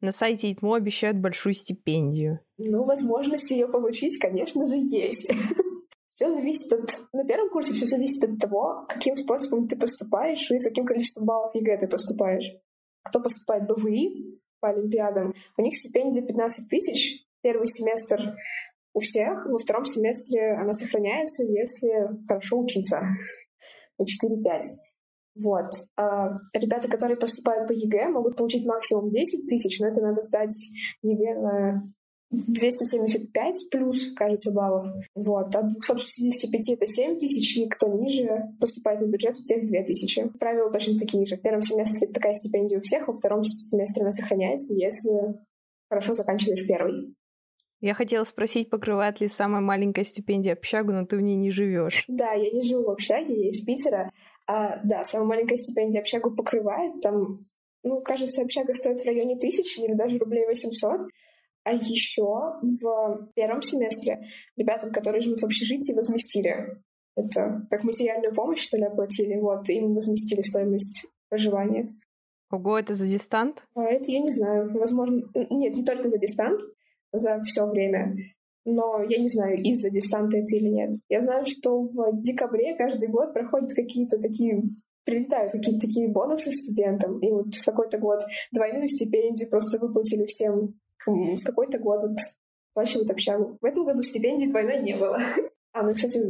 На 0.00 0.12
сайте 0.12 0.50
ИТМО 0.50 0.76
обещают 0.76 1.18
большую 1.18 1.52
стипендию. 1.54 2.40
Ну, 2.56 2.84
возможность 2.84 3.50
ее 3.50 3.68
получить, 3.68 4.18
конечно 4.18 4.66
же, 4.66 4.76
есть. 4.76 5.30
Все 6.14 6.28
зависит 6.30 6.72
от... 6.72 6.90
На 7.12 7.24
первом 7.24 7.48
курсе 7.48 7.72
все 7.72 7.86
зависит 7.86 8.22
от 8.22 8.38
того, 8.38 8.84
каким 8.88 9.16
способом 9.16 9.66
ты 9.68 9.76
поступаешь 9.78 10.50
и 10.50 10.58
с 10.58 10.64
каким 10.64 10.84
количеством 10.84 11.24
баллов 11.24 11.54
ЕГЭ 11.54 11.78
ты 11.78 11.88
поступаешь. 11.88 12.44
Кто 13.04 13.20
поступает 13.20 13.66
БВИ 13.66 14.38
по 14.60 14.68
Олимпиадам, 14.68 15.32
у 15.56 15.62
них 15.62 15.74
стипендия 15.74 16.22
15 16.22 16.68
тысяч. 16.68 17.26
Первый 17.40 17.68
семестр 17.68 18.36
у 18.92 19.00
всех, 19.00 19.46
во 19.46 19.58
втором 19.58 19.86
семестре 19.86 20.52
она 20.60 20.74
сохраняется, 20.74 21.42
если 21.42 22.24
хорошо 22.28 22.58
учиться 22.58 23.00
на 23.98 24.04
4-5. 24.04 24.60
Вот. 25.34 25.70
А 25.96 26.36
ребята, 26.52 26.88
которые 26.88 27.16
поступают 27.16 27.68
по 27.68 27.72
ЕГЭ, 27.72 28.08
могут 28.08 28.36
получить 28.36 28.66
максимум 28.66 29.10
10 29.10 29.48
тысяч, 29.48 29.80
но 29.80 29.88
это 29.88 30.00
надо 30.00 30.20
сдать 30.22 30.54
ЕГЭ 31.02 31.40
на 31.40 31.92
275 32.30 33.70
плюс, 33.70 34.12
кажется, 34.14 34.52
баллов. 34.52 34.86
Вот. 35.14 35.54
От 35.54 35.72
265 35.72 36.70
это 36.70 36.86
7 36.86 37.18
тысяч, 37.18 37.58
и 37.58 37.68
кто 37.68 37.88
ниже 37.88 38.54
поступает 38.60 39.00
на 39.00 39.06
бюджет, 39.06 39.38
у 39.38 39.42
тех 39.42 39.66
2 39.66 39.82
тысячи. 39.82 40.28
Правила 40.38 40.70
точно 40.70 40.98
такие 40.98 41.24
же. 41.26 41.36
В 41.36 41.42
первом 41.42 41.62
семестре 41.62 42.08
такая 42.08 42.34
стипендия 42.34 42.78
у 42.78 42.82
всех, 42.82 43.08
во 43.08 43.14
втором 43.14 43.44
семестре 43.44 44.02
она 44.02 44.12
сохраняется, 44.12 44.74
если 44.74 45.38
хорошо 45.88 46.12
заканчиваешь 46.12 46.66
первый. 46.66 47.14
Я 47.80 47.94
хотела 47.94 48.24
спросить, 48.24 48.68
покрывает 48.68 49.20
ли 49.20 49.28
самая 49.28 49.62
маленькая 49.62 50.04
стипендия 50.04 50.52
общагу, 50.52 50.92
но 50.92 51.06
ты 51.06 51.16
в 51.16 51.22
ней 51.22 51.36
не 51.36 51.50
живешь. 51.50 52.04
Да, 52.08 52.32
я 52.32 52.50
не 52.50 52.62
живу 52.62 52.84
в 52.84 52.90
общаге, 52.90 53.44
я 53.44 53.48
из 53.50 53.64
Питера. 53.64 54.12
А, 54.52 54.80
да, 54.82 55.04
самая 55.04 55.28
маленькая 55.28 55.56
стипендия 55.56 56.00
общагу 56.00 56.34
покрывает. 56.34 57.00
Там, 57.00 57.46
ну, 57.84 58.00
кажется, 58.00 58.42
общага 58.42 58.74
стоит 58.74 59.00
в 59.00 59.06
районе 59.06 59.36
тысячи 59.38 59.80
или 59.80 59.94
даже 59.94 60.18
рублей 60.18 60.44
800. 60.44 61.08
А 61.62 61.72
еще 61.72 62.24
в 62.60 63.28
первом 63.36 63.62
семестре 63.62 64.18
ребятам, 64.56 64.90
которые 64.90 65.20
живут 65.20 65.40
в 65.40 65.44
общежитии, 65.44 65.92
возместили. 65.92 66.82
Это 67.14 67.64
как 67.70 67.84
материальную 67.84 68.34
помощь, 68.34 68.62
что 68.62 68.76
ли, 68.76 68.84
оплатили. 68.84 69.38
Вот, 69.38 69.68
им 69.68 69.94
возместили 69.94 70.42
стоимость 70.42 71.06
проживания. 71.28 71.94
Ого, 72.50 72.76
это 72.76 72.94
за 72.94 73.06
дистант? 73.06 73.66
А, 73.76 73.84
это 73.84 74.10
я 74.10 74.18
не 74.18 74.32
знаю. 74.32 74.72
Возможно... 74.72 75.22
Нет, 75.50 75.76
не 75.76 75.84
только 75.84 76.08
за 76.08 76.18
дистант. 76.18 76.60
за 77.12 77.40
все 77.44 77.64
время. 77.66 78.16
Но 78.64 79.02
я 79.02 79.18
не 79.18 79.28
знаю, 79.28 79.62
из-за 79.62 79.90
дистанта 79.90 80.38
это 80.38 80.54
или 80.54 80.68
нет. 80.68 80.90
Я 81.08 81.20
знаю, 81.20 81.46
что 81.46 81.82
в 81.82 82.20
декабре 82.20 82.76
каждый 82.76 83.08
год 83.08 83.32
проходят 83.32 83.72
какие-то 83.74 84.18
такие 84.18 84.62
прилетают 85.04 85.52
какие-то 85.52 85.80
такие 85.80 86.08
бонусы 86.08 86.50
студентам. 86.50 87.18
И 87.20 87.30
вот 87.30 87.54
в 87.54 87.64
какой-то 87.64 87.98
год 87.98 88.20
двойную 88.52 88.88
стипендию 88.88 89.48
просто 89.48 89.78
выплатили 89.78 90.26
всем. 90.26 90.74
В 91.06 91.42
какой-то 91.42 91.78
год 91.78 92.02
вот 92.02 92.16
оплачивают 92.72 93.10
общагу. 93.10 93.58
В 93.60 93.64
этом 93.64 93.84
году 93.84 94.02
стипендии 94.02 94.46
двойной 94.46 94.82
не 94.82 94.96
было. 94.96 95.18
А, 95.72 95.84
ну, 95.84 95.94
кстати, 95.94 96.20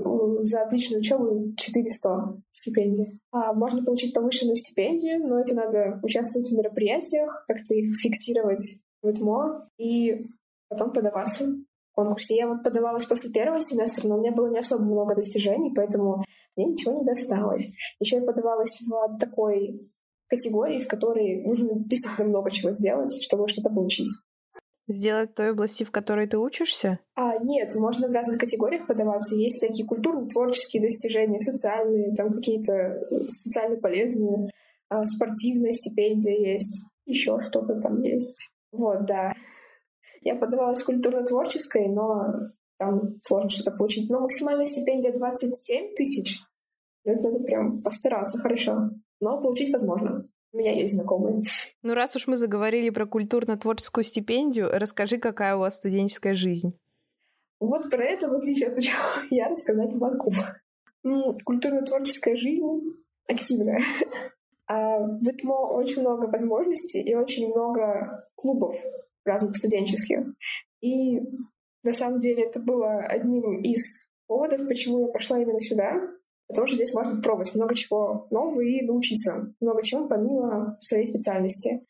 за 0.42 0.64
отличную 0.64 1.00
учебу 1.00 1.54
400 1.56 2.42
стипендий. 2.50 3.20
А, 3.32 3.54
можно 3.54 3.82
получить 3.82 4.12
повышенную 4.12 4.56
стипендию, 4.56 5.26
но 5.26 5.40
это 5.40 5.54
надо 5.54 5.98
участвовать 6.02 6.50
в 6.50 6.54
мероприятиях, 6.54 7.46
как-то 7.48 7.74
их 7.74 7.98
фиксировать 8.02 8.82
в 9.00 9.08
ИТМО 9.08 9.66
и 9.78 10.26
потом 10.68 10.92
подаваться 10.92 11.54
конкурсе. 12.04 12.36
Я 12.36 12.48
вот 12.48 12.62
подавалась 12.62 13.04
после 13.04 13.30
первого 13.30 13.60
семестра, 13.60 14.08
но 14.08 14.16
у 14.16 14.20
меня 14.20 14.32
было 14.32 14.50
не 14.50 14.58
особо 14.58 14.84
много 14.84 15.14
достижений, 15.14 15.72
поэтому 15.74 16.24
мне 16.56 16.66
ничего 16.66 16.98
не 16.98 17.04
досталось. 17.04 17.68
Еще 17.98 18.16
я 18.16 18.22
подавалась 18.22 18.80
в 18.80 19.18
такой 19.18 19.90
категории, 20.28 20.80
в 20.80 20.88
которой 20.88 21.42
нужно 21.44 21.70
действительно 21.74 22.28
много 22.28 22.50
чего 22.50 22.72
сделать, 22.72 23.12
чтобы 23.22 23.48
что-то 23.48 23.70
получить. 23.70 24.08
Сделать 24.86 25.30
в 25.30 25.34
той 25.34 25.52
области, 25.52 25.84
в 25.84 25.92
которой 25.92 26.26
ты 26.26 26.36
учишься? 26.36 26.98
А, 27.14 27.38
нет, 27.38 27.74
можно 27.76 28.08
в 28.08 28.12
разных 28.12 28.40
категориях 28.40 28.86
подаваться. 28.86 29.36
Есть 29.36 29.58
всякие 29.58 29.86
культурно-творческие 29.86 30.82
достижения, 30.82 31.38
социальные, 31.38 32.14
там 32.16 32.32
какие-то 32.32 32.72
э, 32.72 33.28
социально 33.28 33.76
полезные, 33.76 34.50
а, 34.88 35.04
спортивная 35.06 35.72
стипендия 35.72 36.54
есть, 36.54 36.86
еще 37.06 37.38
что-то 37.40 37.80
там 37.80 38.02
есть. 38.02 38.50
Вот, 38.72 39.06
да. 39.06 39.32
Я 40.22 40.36
подавалась 40.36 40.82
культурно-творческой, 40.82 41.88
но 41.88 42.50
там 42.78 43.20
сложно 43.22 43.50
что-то 43.50 43.72
получить. 43.76 44.10
Но 44.10 44.20
максимальная 44.20 44.66
стипендия 44.66 45.12
27 45.12 45.94
тысяч. 45.94 46.38
Это 47.04 47.22
надо 47.22 47.44
прям 47.44 47.82
постараться 47.82 48.38
хорошо. 48.38 48.90
Но 49.20 49.40
получить 49.40 49.72
возможно. 49.72 50.26
У 50.52 50.58
меня 50.58 50.72
есть 50.72 50.94
знакомые. 50.94 51.44
Ну, 51.82 51.94
раз 51.94 52.16
уж 52.16 52.26
мы 52.26 52.36
заговорили 52.36 52.90
про 52.90 53.06
культурно-творческую 53.06 54.02
стипендию, 54.02 54.68
расскажи, 54.72 55.18
какая 55.18 55.54
у 55.56 55.60
вас 55.60 55.76
студенческая 55.76 56.34
жизнь. 56.34 56.76
Вот 57.60 57.90
про 57.90 58.04
это, 58.04 58.28
в 58.28 58.34
отличие 58.34 58.68
от 58.70 58.76
начала, 58.76 59.12
я 59.30 59.48
рассказать 59.48 59.92
могу. 59.92 60.32
Культурно-творческая 61.44 62.36
жизнь 62.36 62.66
активная. 63.26 63.82
А 64.72 65.00
в 65.00 65.28
ИТМО 65.28 65.72
очень 65.72 66.02
много 66.02 66.26
возможностей 66.26 67.02
и 67.02 67.16
очень 67.16 67.48
много 67.48 68.24
клубов 68.36 68.76
разных 69.24 69.56
студенческих. 69.56 70.20
И 70.80 71.20
на 71.82 71.92
самом 71.92 72.20
деле 72.20 72.44
это 72.44 72.60
было 72.60 73.00
одним 73.00 73.60
из 73.62 74.08
поводов, 74.26 74.66
почему 74.66 75.06
я 75.06 75.12
пошла 75.12 75.40
именно 75.40 75.60
сюда, 75.60 76.00
Потому 76.50 76.66
что 76.66 76.76
здесь 76.76 76.92
можно 76.92 77.22
пробовать 77.22 77.54
много 77.54 77.76
чего 77.76 78.26
нового 78.30 78.60
и 78.60 78.84
научиться 78.84 79.54
много 79.60 79.84
чему 79.84 80.08
помимо 80.08 80.76
своей 80.80 81.06
специальности. 81.06 81.86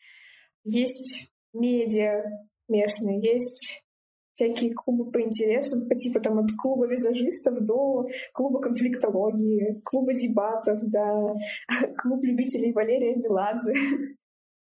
Есть 0.64 1.32
медиа 1.54 2.24
местные, 2.68 3.22
есть 3.22 3.86
всякие 4.34 4.74
клубы 4.74 5.10
по 5.10 5.20
интересам, 5.22 5.88
по 5.88 5.94
типу 5.94 6.20
там 6.20 6.40
от 6.40 6.50
клуба 6.60 6.86
визажистов 6.86 7.58
до 7.60 8.06
клуба 8.34 8.60
конфликтологии, 8.60 9.80
клуба 9.82 10.12
дебатов, 10.12 10.78
да, 10.82 11.34
клуб 11.96 12.22
любителей 12.22 12.72
Валерия 12.72 13.16
Меладзе. 13.16 13.72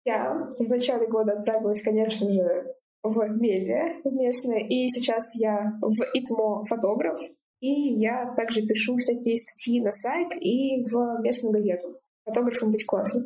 Я 0.03 0.49
в 0.57 0.63
начале 0.63 1.07
года 1.07 1.33
отправилась, 1.33 1.81
конечно 1.81 2.31
же, 2.31 2.75
в 3.03 3.27
медиа 3.27 4.01
в 4.03 4.13
местное, 4.13 4.59
и 4.59 4.87
сейчас 4.87 5.35
я 5.35 5.73
в 5.81 6.01
ИТМО 6.13 6.65
фотограф, 6.65 7.19
и 7.59 7.69
я 7.69 8.33
также 8.35 8.63
пишу 8.63 8.97
всякие 8.97 9.35
статьи 9.37 9.81
на 9.81 9.91
сайт 9.91 10.29
и 10.39 10.83
в 10.85 11.21
местную 11.21 11.53
газету. 11.53 11.99
Фотографом 12.25 12.71
быть 12.71 12.85
классно. 12.85 13.25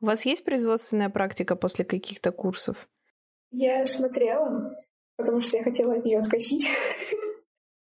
У 0.00 0.06
вас 0.06 0.24
есть 0.26 0.44
производственная 0.44 1.10
практика 1.10 1.56
после 1.56 1.84
каких-то 1.84 2.30
курсов? 2.30 2.88
Я 3.50 3.84
смотрела, 3.84 4.76
потому 5.16 5.40
что 5.40 5.56
я 5.56 5.64
хотела 5.64 5.94
от 5.94 6.04
нее 6.04 6.18
откосить. 6.18 6.66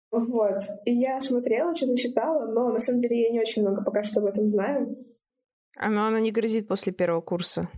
Вот. 0.10 0.64
И 0.86 0.94
я 0.94 1.20
смотрела, 1.20 1.76
что-то 1.76 1.98
читала, 1.98 2.46
но 2.48 2.72
на 2.72 2.80
самом 2.80 3.02
деле 3.02 3.24
я 3.24 3.30
не 3.30 3.42
очень 3.42 3.62
много 3.62 3.84
пока 3.84 4.04
что 4.04 4.22
об 4.22 4.28
этом 4.28 4.48
знаю. 4.48 4.96
А 5.80 5.90
но 5.90 6.08
она 6.08 6.20
не 6.20 6.32
грозит 6.32 6.68
после 6.68 6.92
первого 6.92 7.22
курса? 7.22 7.70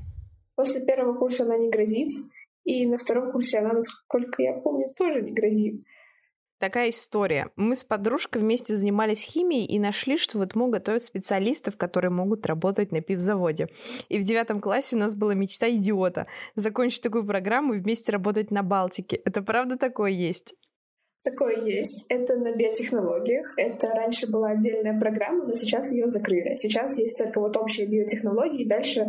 После 0.56 0.82
первого 0.86 1.18
курса 1.18 1.44
она 1.44 1.58
не 1.58 1.70
грозит. 1.70 2.10
И 2.64 2.86
на 2.86 2.98
втором 2.98 3.32
курсе 3.32 3.60
она, 3.60 3.74
насколько 3.74 4.42
я 4.42 4.54
помню, 4.54 4.94
тоже 4.96 5.22
не 5.22 5.32
грозит. 5.32 5.84
Такая 6.60 6.90
история. 6.90 7.50
Мы 7.56 7.78
с 7.78 7.86
подружкой 7.86 8.42
вместе 8.42 8.76
занимались 8.76 9.24
химией 9.24 9.66
и 9.66 9.80
нашли, 9.80 10.18
что 10.18 10.38
в 10.38 10.46
ИТМО 10.46 10.68
готовят 10.68 11.04
специалистов, 11.04 11.78
которые 11.78 12.12
могут 12.12 12.46
работать 12.46 12.92
на 12.92 13.00
пивзаводе. 13.00 13.70
И 14.10 14.20
в 14.20 14.26
девятом 14.26 14.60
классе 14.60 14.98
у 14.98 15.00
нас 15.00 15.16
была 15.16 15.34
мечта 15.36 15.70
идиота— 15.70 16.28
закончить 16.56 17.02
такую 17.02 17.26
программу 17.26 17.76
и 17.76 17.80
вместе 17.80 18.12
работать 18.12 18.52
на 18.52 18.62
Балтике. 18.62 19.16
Это 19.24 19.42
правда 19.42 19.78
такое 19.78 20.12
есть? 20.12 20.54
Такое 21.24 21.60
есть. 21.66 22.06
Это 22.10 22.36
на 22.36 22.56
биотехнологиях. 22.56 23.54
Это 23.58 23.88
раньше 23.88 24.32
была 24.32 24.52
отдельная 24.52 24.98
программа, 24.98 25.46
но 25.46 25.54
сейчас 25.54 25.92
ее 25.92 26.10
закрыли. 26.10 26.56
Сейчас 26.56 26.98
есть 26.98 27.18
только 27.18 27.42
вот 27.42 27.58
общие 27.58 27.88
биотехнологии. 27.88 28.68
Дальше 28.68 29.06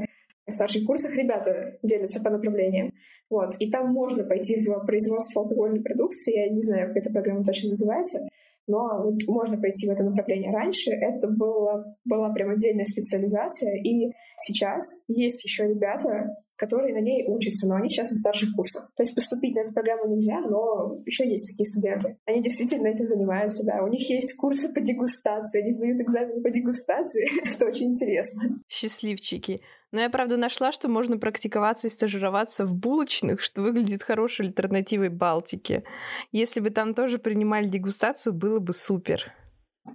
на 0.47 0.53
старших 0.53 0.85
курсах 0.85 1.15
ребята 1.15 1.79
делятся 1.83 2.21
по 2.21 2.31
направлениям. 2.31 2.93
Вот. 3.29 3.55
И 3.61 3.71
там 3.71 3.93
можно 3.93 4.25
пойти 4.25 4.65
в 4.65 4.87
производство 4.87 5.43
алкогольной 5.43 5.83
продукции. 5.83 6.37
Я 6.37 6.49
не 6.53 6.63
знаю, 6.63 6.89
как 6.89 6.97
эта 6.97 7.11
программа 7.11 7.45
точно 7.45 7.71
называется, 7.71 8.29
но 8.71 9.11
можно 9.27 9.59
пойти 9.59 9.87
в 9.89 9.91
это 9.91 10.05
направление. 10.05 10.53
Раньше 10.53 10.91
это 10.91 11.29
было, 11.29 11.97
была 12.05 12.33
прям 12.33 12.51
отдельная 12.51 12.85
специализация, 12.85 13.77
и 13.77 14.13
сейчас 14.39 15.05
есть 15.09 15.45
еще 15.45 15.69
ребята, 15.69 16.37
которые 16.61 16.95
на 16.95 17.01
ней 17.01 17.25
учатся, 17.27 17.67
но 17.67 17.77
они 17.77 17.89
сейчас 17.89 18.11
на 18.11 18.17
старших 18.17 18.55
курсах. 18.55 18.93
То 18.95 19.03
есть 19.03 19.15
поступить 19.15 19.55
на 19.55 19.61
эту 19.61 19.73
программу 19.73 20.13
нельзя, 20.13 20.41
но 20.41 20.95
еще 21.07 21.27
есть 21.27 21.49
такие 21.49 21.65
студенты. 21.65 22.19
Они 22.27 22.43
действительно 22.43 22.89
этим 22.89 23.09
занимаются, 23.09 23.65
да. 23.65 23.83
У 23.83 23.89
них 23.89 24.09
есть 24.11 24.37
курсы 24.37 24.69
по 24.73 24.81
дегустации, 24.81 25.63
они 25.63 25.73
сдают 25.73 26.01
экзамены 26.01 26.43
по 26.43 26.51
дегустации. 26.51 27.27
Это 27.55 27.67
очень 27.67 27.93
интересно. 27.93 28.61
Счастливчики. 28.69 29.63
Но 29.93 30.01
я, 30.01 30.09
правда, 30.09 30.37
нашла, 30.37 30.71
что 30.71 30.89
можно 30.89 31.19
практиковаться 31.19 31.89
и 31.89 31.91
стажироваться 31.91 32.65
в 32.65 32.75
булочных, 32.75 33.41
что 33.41 33.63
выглядит 33.63 34.03
хорошей 34.03 34.47
альтернативой 34.47 35.09
Балтике. 35.09 35.83
Если 36.31 36.61
бы 36.61 36.71
там 36.71 36.95
тоже 36.95 37.19
принимали 37.19 37.67
дегустацию, 37.67 38.33
было 38.33 38.61
бы 38.61 38.73
супер. 38.73 39.33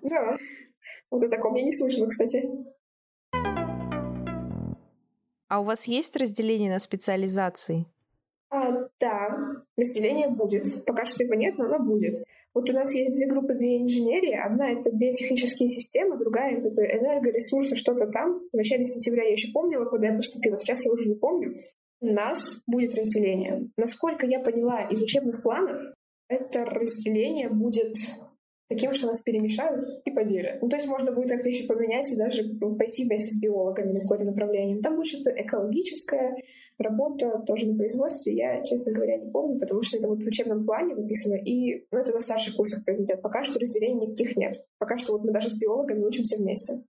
Да, 0.02 0.38
вот 1.10 1.24
о 1.24 1.30
таком 1.30 1.56
я 1.56 1.64
не 1.64 1.72
слышала, 1.72 2.08
кстати. 2.08 2.44
А 5.48 5.60
у 5.62 5.64
вас 5.64 5.88
есть 5.88 6.18
разделение 6.18 6.72
на 6.72 6.80
специализации? 6.80 7.86
А, 8.50 8.90
да, 9.00 9.65
разделение 9.78 10.30
будет. 10.30 10.86
Пока 10.86 11.06
что 11.06 11.24
его 11.24 11.36
нет, 11.36 11.58
но 11.58 11.66
оно 11.66 11.80
будет. 11.80 12.24
Вот 12.54 12.70
у 12.70 12.74
нас 12.74 12.96
есть 12.96 13.14
две 13.14 13.28
группы 13.28 13.54
биоинженерии. 13.54 14.34
Одна— 14.34 14.72
это 14.72 14.90
биотехнические 14.92 15.68
системы, 15.68 16.18
другая— 16.18 16.58
это 16.64 16.84
энергоресурсы, 16.84 17.76
что-то 17.76 18.08
там. 18.08 18.40
В 18.52 18.56
начале 18.56 18.86
сентября 18.86 19.24
я 19.24 19.34
еще 19.34 19.52
помнила, 19.52 19.86
куда 19.86 20.08
я 20.08 20.16
поступила. 20.16 20.58
Сейчас 20.58 20.86
я 20.86 20.92
уже 20.92 21.06
не 21.06 21.16
помню. 21.16 21.56
У 22.00 22.08
нас 22.08 22.62
будет 22.66 22.96
разделение. 22.96 23.70
Насколько 23.78 24.26
я 24.26 24.40
поняла 24.40 24.84
из 24.84 25.02
учебных 25.02 25.42
планов, 25.42 25.82
это 26.30 26.66
разделение 26.66 27.50
будет 27.50 27.96
таким, 28.68 28.94
что 28.94 29.08
нас 29.08 29.22
перемешают 29.22 30.02
и 30.06 30.12
поделят. 30.12 30.62
Ну, 30.62 30.70
то 30.70 30.76
есть 30.76 30.88
можно 30.88 31.12
будет 31.12 31.30
как-то 31.30 31.50
еще 31.50 31.68
поменять 31.68 32.12
и 32.12 32.18
даже 32.18 32.44
пойти 32.78 33.06
вместе 33.06 33.32
с 33.32 33.40
биологами 33.40 33.94
на 33.94 34.00
какое-то 34.02 34.26
направление. 34.26 34.82
Там 34.82 34.96
будет 34.96 35.08
что-то 35.08 35.32
экологическая 35.32 36.36
работа 36.78 37.44
тоже 37.46 37.68
на 37.68 37.78
производстве. 37.78 38.36
Я, 38.36 38.64
честно 38.64 38.94
говоря, 38.94 39.18
не 39.18 39.30
помню, 39.30 39.60
потому 39.60 39.82
что 39.84 39.98
это 39.98 40.08
вот 40.08 40.24
в 40.24 40.28
учебном 40.28 40.66
плане 40.66 40.96
написано, 40.96 41.36
и 41.36 41.86
ну, 41.92 42.00
это 42.00 42.14
на 42.14 42.20
старших 42.20 42.56
курсах 42.56 42.84
произойдет. 42.84 43.22
Пока 43.22 43.44
что 43.44 43.60
разделений 43.60 44.08
никаких 44.08 44.36
нет. 44.36 44.66
Пока 44.80 44.98
что 44.98 45.14
вот 45.14 45.24
мы 45.24 45.32
даже 45.32 45.50
с 45.50 45.56
биологами 45.56 46.04
учимся 46.04 46.38
вместе. 46.38 46.84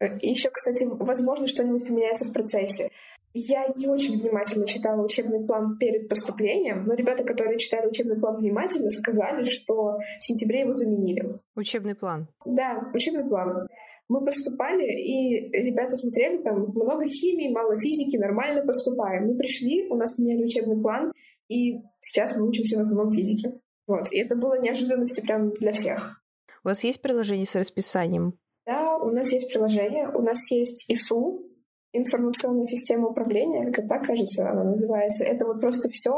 Э, 0.00 0.18
еще, 0.22 0.50
кстати, 0.50 0.84
возможно, 0.84 1.46
что-нибудь 1.46 1.86
поменяется 1.86 2.24
в 2.24 2.32
процессе. 2.32 2.90
Я 3.32 3.68
не 3.76 3.86
очень 3.86 4.20
внимательно 4.20 4.66
читала 4.66 5.04
учебный 5.04 5.46
план 5.46 5.78
перед 5.78 6.08
поступлением, 6.08 6.84
но 6.84 6.94
ребята, 6.94 7.22
которые 7.22 7.58
читали 7.58 7.86
учебный 7.86 8.18
план 8.18 8.38
внимательно, 8.38 8.90
сказали, 8.90 9.44
что 9.44 9.98
в 10.18 10.22
сентябре 10.22 10.62
его 10.62 10.74
заменили. 10.74 11.22
Учебный 11.54 11.94
план? 11.94 12.26
Да, 12.44 12.90
учебный 12.92 13.28
план. 13.28 13.68
Мы 14.08 14.24
поступали, 14.24 14.84
и 14.84 15.48
ребята 15.52 15.94
смотрели, 15.94 16.42
там 16.42 16.72
много 16.74 17.06
химии, 17.06 17.52
мало 17.52 17.78
физики, 17.78 18.16
нормально 18.16 18.66
поступаем. 18.66 19.28
Мы 19.28 19.36
пришли, 19.36 19.86
у 19.88 19.94
нас 19.94 20.16
поменяли 20.16 20.44
учебный 20.44 20.82
план, 20.82 21.12
и 21.46 21.80
сейчас 22.00 22.36
мы 22.36 22.48
учимся 22.48 22.78
в 22.78 22.80
основном 22.80 23.12
физике. 23.12 23.60
Вот. 23.86 24.10
И 24.10 24.18
это 24.18 24.34
было 24.34 24.60
неожиданностью 24.60 25.22
прям 25.22 25.52
для 25.52 25.72
всех. 25.72 26.20
У 26.64 26.68
вас 26.68 26.82
есть 26.82 27.00
приложение 27.00 27.46
с 27.46 27.54
расписанием? 27.54 28.34
Да, 28.66 28.96
у 28.96 29.10
нас 29.10 29.32
есть 29.32 29.52
приложение, 29.52 30.08
у 30.08 30.20
нас 30.22 30.50
есть 30.50 30.84
ИСУ, 30.88 31.49
информационная 31.92 32.66
система 32.66 33.08
управления, 33.08 33.72
как 33.72 33.88
так 33.88 34.06
кажется, 34.06 34.48
она 34.48 34.64
называется. 34.64 35.24
Это 35.24 35.46
вот 35.46 35.60
просто 35.60 35.88
все 35.88 36.12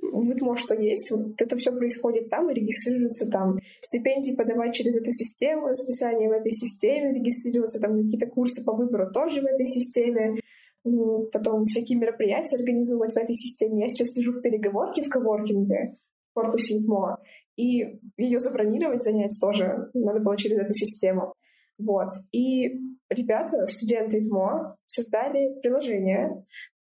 вытмо, 0.00 0.56
что 0.56 0.74
есть. 0.74 1.10
Вот 1.10 1.40
это 1.40 1.56
все 1.56 1.72
происходит 1.72 2.30
там 2.30 2.50
и 2.50 2.54
регистрируется 2.54 3.28
там. 3.28 3.56
Стипендии 3.82 4.36
подавать 4.36 4.74
через 4.74 4.96
эту 4.96 5.12
систему, 5.12 5.68
расписание 5.68 6.28
в 6.28 6.32
этой 6.32 6.52
системе, 6.52 7.12
регистрироваться 7.14 7.80
там 7.80 7.96
какие-то 7.96 8.26
курсы 8.26 8.64
по 8.64 8.72
выбору 8.74 9.10
тоже 9.12 9.42
в 9.42 9.46
этой 9.46 9.66
системе. 9.66 10.40
Потом 11.32 11.66
всякие 11.66 11.98
мероприятия 11.98 12.56
организовывать 12.56 13.12
в 13.12 13.16
этой 13.16 13.34
системе. 13.34 13.82
Я 13.82 13.88
сейчас 13.88 14.08
сижу 14.08 14.32
в 14.32 14.40
переговорке 14.40 15.02
в 15.02 15.08
коворкинге 15.08 15.96
в 16.30 16.34
корпусе 16.34 16.78
ИТМО, 16.78 17.18
и 17.56 17.98
ее 18.16 18.38
забронировать, 18.38 19.02
занять 19.02 19.36
тоже 19.40 19.90
надо 19.92 20.20
было 20.20 20.36
через 20.36 20.58
эту 20.58 20.72
систему. 20.74 21.34
Вот. 21.78 22.10
И 22.32 22.68
ребята, 23.08 23.66
студенты 23.66 24.18
ИТМО, 24.18 24.76
создали 24.86 25.60
приложение, 25.60 26.44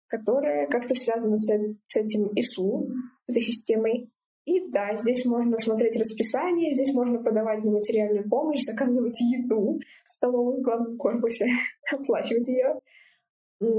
которое 0.09 0.67
как-то 0.67 0.95
связано 0.95 1.37
с, 1.37 1.51
с 1.85 1.97
этим 1.97 2.31
ИСУ, 2.35 2.89
этой 3.29 3.41
системой. 3.41 4.11
И 4.45 4.69
да, 4.71 4.97
здесь 4.97 5.25
можно 5.25 5.57
смотреть 5.57 5.97
расписание, 5.97 6.75
здесь 6.75 6.93
можно 6.93 7.23
подавать 7.23 7.63
на 7.63 7.71
материальную 7.71 8.29
помощь, 8.29 8.63
заказывать 8.63 9.21
еду 9.21 9.79
в 10.05 10.11
столовой 10.11 10.59
в 10.59 10.63
главном 10.63 10.99
корпусе, 10.99 11.47
оплачивать 11.93 12.49
ее 12.49 12.81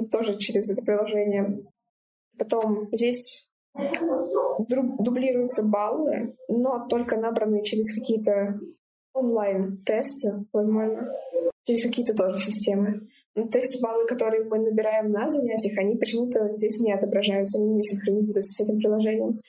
тоже 0.10 0.38
через 0.38 0.72
это 0.72 0.82
приложение. 0.82 1.60
Потом 2.38 2.88
здесь 2.94 3.48
дублируются 5.00 5.64
баллы, 5.64 6.36
но 6.48 6.88
только 6.88 7.18
набранные 7.18 7.64
через 7.64 7.94
какие-то 7.94 8.60
онлайн-тесты, 9.14 10.46
возможно, 10.52 11.12
через 11.66 11.84
какие-то 11.84 12.16
тоже 12.16 12.38
системы. 12.40 13.08
Ну, 13.36 13.48
то 13.48 13.58
есть 13.58 13.82
баллы, 13.82 14.06
которые 14.06 14.44
мы 14.46 14.60
набираем 14.60 15.12
на 15.12 15.28
занятиях, 15.28 15.78
они 15.80 15.96
почему-то 15.96 16.56
здесь 16.56 16.80
не 16.80 16.94
отображаются, 16.94 17.58
они 17.58 17.74
не 17.74 17.84
синхронизируются 17.84 18.54
с 18.54 18.66
этим 18.66 18.78
приложением. 18.78 19.40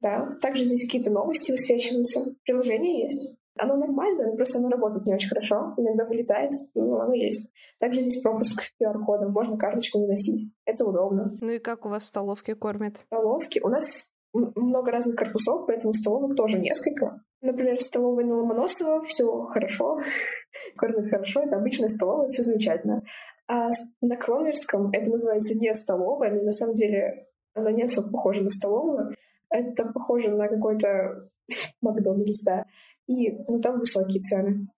Да, 0.00 0.36
также 0.40 0.64
здесь 0.64 0.84
какие-то 0.84 1.10
новости 1.10 1.50
высвечиваются. 1.50 2.34
Приложение 2.44 3.02
есть. 3.02 3.34
Оно 3.58 3.76
нормальное, 3.76 4.36
просто 4.36 4.58
оно 4.58 4.68
работает 4.68 5.04
не 5.06 5.14
очень 5.14 5.28
хорошо. 5.28 5.74
Иногда 5.76 6.04
вылетает, 6.04 6.52
но 6.74 7.00
оно 7.00 7.12
есть. 7.12 7.50
Также 7.80 8.02
здесь 8.02 8.22
пропуск 8.22 8.62
QR-кодом. 8.80 9.32
Можно 9.32 9.58
карточку 9.58 9.98
выносить. 9.98 10.52
Это 10.64 10.86
удобно. 10.86 11.36
Ну 11.40 11.50
и 11.50 11.58
как 11.58 11.84
у 11.84 11.88
вас 11.88 12.06
столовки 12.06 12.54
кормят? 12.54 13.02
Столовки? 13.06 13.58
У 13.58 13.68
нас 13.68 14.14
много 14.32 14.90
разных 14.90 15.16
корпусов, 15.16 15.66
поэтому 15.66 15.94
столовок 15.94 16.36
тоже 16.36 16.58
несколько. 16.58 17.22
Например, 17.40 17.78
столовая 17.80 18.24
на 18.24 18.36
Ломоносова 18.36 19.04
все 19.04 19.42
хорошо, 19.44 19.98
кормят 20.76 21.10
хорошо, 21.10 21.42
это 21.42 21.56
обычная 21.56 21.88
столовая, 21.88 22.30
все 22.30 22.42
замечательно. 22.42 23.02
А 23.48 23.70
на 24.02 24.16
Кронверском 24.16 24.90
это 24.92 25.10
называется 25.10 25.54
не 25.54 25.72
столовая, 25.72 26.34
но 26.34 26.42
на 26.42 26.52
самом 26.52 26.74
деле 26.74 27.26
она 27.54 27.72
не 27.72 27.84
особо 27.84 28.10
похожа 28.10 28.42
на 28.42 28.50
столовую. 28.50 29.14
Это 29.50 29.86
похоже 29.86 30.30
на 30.30 30.48
какой-то 30.48 31.30
Макдональдс, 31.82 32.42
да. 32.42 32.66
И 33.06 33.30
ну, 33.48 33.60
там 33.60 33.78
высокие 33.78 34.20
цены. 34.20 34.68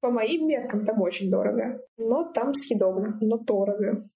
По 0.00 0.10
моим 0.10 0.48
меркам 0.48 0.84
там 0.84 1.02
очень 1.02 1.30
дорого. 1.30 1.80
Но 1.98 2.24
там 2.32 2.54
съедобно, 2.54 3.18
но 3.20 3.36
дорого. 3.36 4.08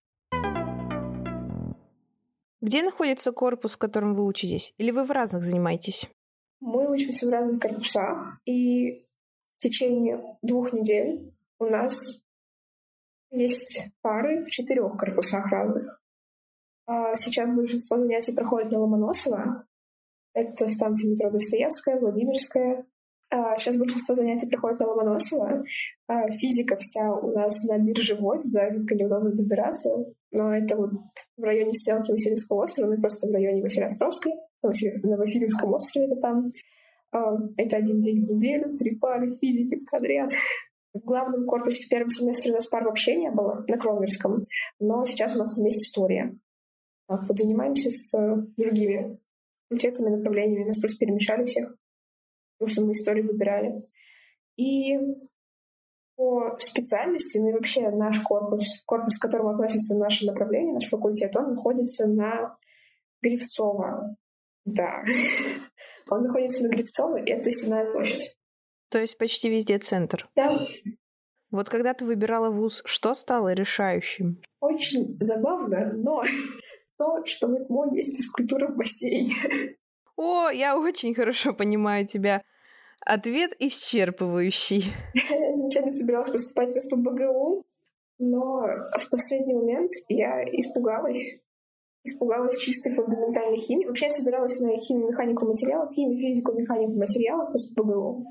Где 2.61 2.83
находится 2.83 3.33
корпус, 3.33 3.75
в 3.75 3.79
котором 3.79 4.15
вы 4.15 4.25
учитесь? 4.27 4.75
Или 4.77 4.91
вы 4.91 5.05
в 5.05 5.11
разных 5.11 5.45
занимаетесь? 5.45 6.11
Мы 6.61 6.91
учимся 6.91 7.27
в 7.27 7.31
разных 7.31 7.61
корпусах, 7.61 8.39
и 8.45 9.07
в 9.57 9.63
течение 9.63 10.37
двух 10.43 10.75
недель 10.75 11.33
у 11.59 11.65
нас 11.65 12.23
есть 13.31 13.91
пары 14.03 14.45
в 14.45 14.51
четырех 14.51 14.97
корпусах 14.99 15.47
разных. 15.47 16.03
А 16.87 17.15
сейчас 17.15 17.55
большинство 17.55 17.99
занятий 17.99 18.35
проходит 18.35 18.73
на 18.73 18.81
Ломоносова. 18.81 19.67
Это 20.35 20.69
станция 20.69 21.11
метро 21.11 21.31
Достоевская, 21.31 21.99
Владимирская, 21.99 22.85
Сейчас 23.31 23.77
а, 23.77 23.79
большинство 23.79 24.15
занятий 24.15 24.49
приходит 24.49 24.81
на 24.81 24.89
Ломоносова. 24.89 25.63
А, 26.09 26.31
физика 26.33 26.77
вся 26.77 27.13
у 27.13 27.31
нас 27.31 27.63
на 27.65 27.79
биржевой, 27.79 28.41
да, 28.45 28.71
только 28.71 28.97
неудобно 28.97 29.31
добираться. 29.31 29.91
Но 30.33 30.53
это 30.53 30.77
вот 30.77 30.91
в 31.37 31.43
районе 31.43 31.73
стрелки 31.73 32.11
Васильевского 32.11 32.65
острова, 32.65 32.91
ну 32.91 33.01
просто 33.01 33.29
в 33.29 33.33
районе 33.33 33.63
Василиостровской, 33.63 34.33
на 34.63 35.17
Васильевском 35.17 35.73
острове 35.73 36.07
это 36.07 36.17
там. 36.17 36.53
А, 37.13 37.37
это 37.57 37.77
один 37.77 38.01
день 38.01 38.27
в 38.27 38.33
неделю, 38.33 38.77
три 38.77 38.97
пары 38.97 39.37
физики 39.41 39.81
подряд. 39.91 40.31
В 40.93 40.99
главном 40.99 41.47
корпусе 41.47 41.85
в 41.85 41.89
первом 41.89 42.11
семестре 42.11 42.51
у 42.51 42.55
нас 42.55 42.67
пар 42.67 42.83
вообще 42.85 43.15
не 43.15 43.31
было, 43.31 43.65
на 43.69 43.79
Кронверском, 43.79 44.45
но 44.81 45.05
сейчас 45.05 45.37
у 45.37 45.39
нас 45.39 45.55
там 45.55 45.65
есть 45.65 45.83
история. 45.83 46.37
Так 47.07 47.29
вот 47.29 47.39
занимаемся 47.39 47.91
с 47.91 48.13
другими 48.57 49.19
факультетами, 49.69 50.17
направлениями. 50.17 50.67
Нас 50.67 50.81
просто 50.81 50.99
перемешали 50.99 51.45
всех 51.47 51.77
потому 52.61 52.73
что 52.73 52.85
мы 52.85 52.93
историю 52.93 53.27
выбирали. 53.27 53.83
И 54.57 54.99
по 56.15 56.57
специальности, 56.59 57.39
ну 57.39 57.49
и 57.49 57.53
вообще 57.53 57.91
наш 57.91 58.21
корпус, 58.21 58.85
корпус, 58.85 59.19
к 59.19 59.23
которому 59.23 59.51
относится 59.51 59.97
наше 59.97 60.27
направление, 60.27 60.75
наш 60.75 60.89
факультет, 60.89 61.35
он 61.35 61.55
находится 61.55 62.07
на 62.07 62.59
Гривцово. 63.23 64.17
Да. 64.67 65.03
Он 66.11 66.25
находится 66.25 66.65
на 66.65 66.69
Гривцово, 66.69 67.17
и 67.23 67.31
это 67.31 67.51
Сенная 67.51 67.91
площадь. 67.93 68.37
То 68.91 68.99
есть 68.99 69.17
почти 69.17 69.49
везде 69.49 69.79
центр? 69.79 70.29
Да. 70.37 70.67
Вот 71.51 71.71
когда 71.71 71.95
ты 71.95 72.05
выбирала 72.05 72.51
вуз, 72.51 72.83
что 72.85 73.15
стало 73.15 73.55
решающим? 73.55 74.43
Очень 74.61 75.17
забавно, 75.21 75.93
но 75.95 76.23
то, 76.99 77.25
что 77.25 77.47
в 77.47 77.55
ИТМО 77.55 77.95
есть 77.95 78.17
физкультура 78.17 78.69
в 78.69 78.77
бассейне. 78.77 79.35
О, 80.21 80.51
я 80.51 80.79
очень 80.79 81.15
хорошо 81.15 81.55
понимаю 81.55 82.07
тебя. 82.07 82.43
Ответ 83.07 83.53
исчерпывающий. 83.59 84.93
Я 85.15 85.53
изначально 85.55 85.91
собиралась 85.91 86.29
поступать 86.29 86.69
в 86.69 86.79
СПБГУ, 86.79 87.65
но 88.19 88.67
в 88.99 89.09
последний 89.11 89.55
момент 89.55 89.93
я 90.09 90.45
испугалась. 90.45 91.41
Испугалась 92.05 92.59
чистой 92.59 92.95
фундаментальной 92.95 93.61
химии. 93.61 93.87
Вообще 93.87 94.07
я 94.07 94.11
собиралась 94.11 94.61
на 94.61 94.79
химию, 94.79 95.09
механику 95.09 95.47
материалов, 95.47 95.95
химию, 95.95 96.19
физику, 96.21 96.53
механику 96.53 96.99
материалов 96.99 97.53
по 97.53 97.57
СПБГУ. 97.57 98.27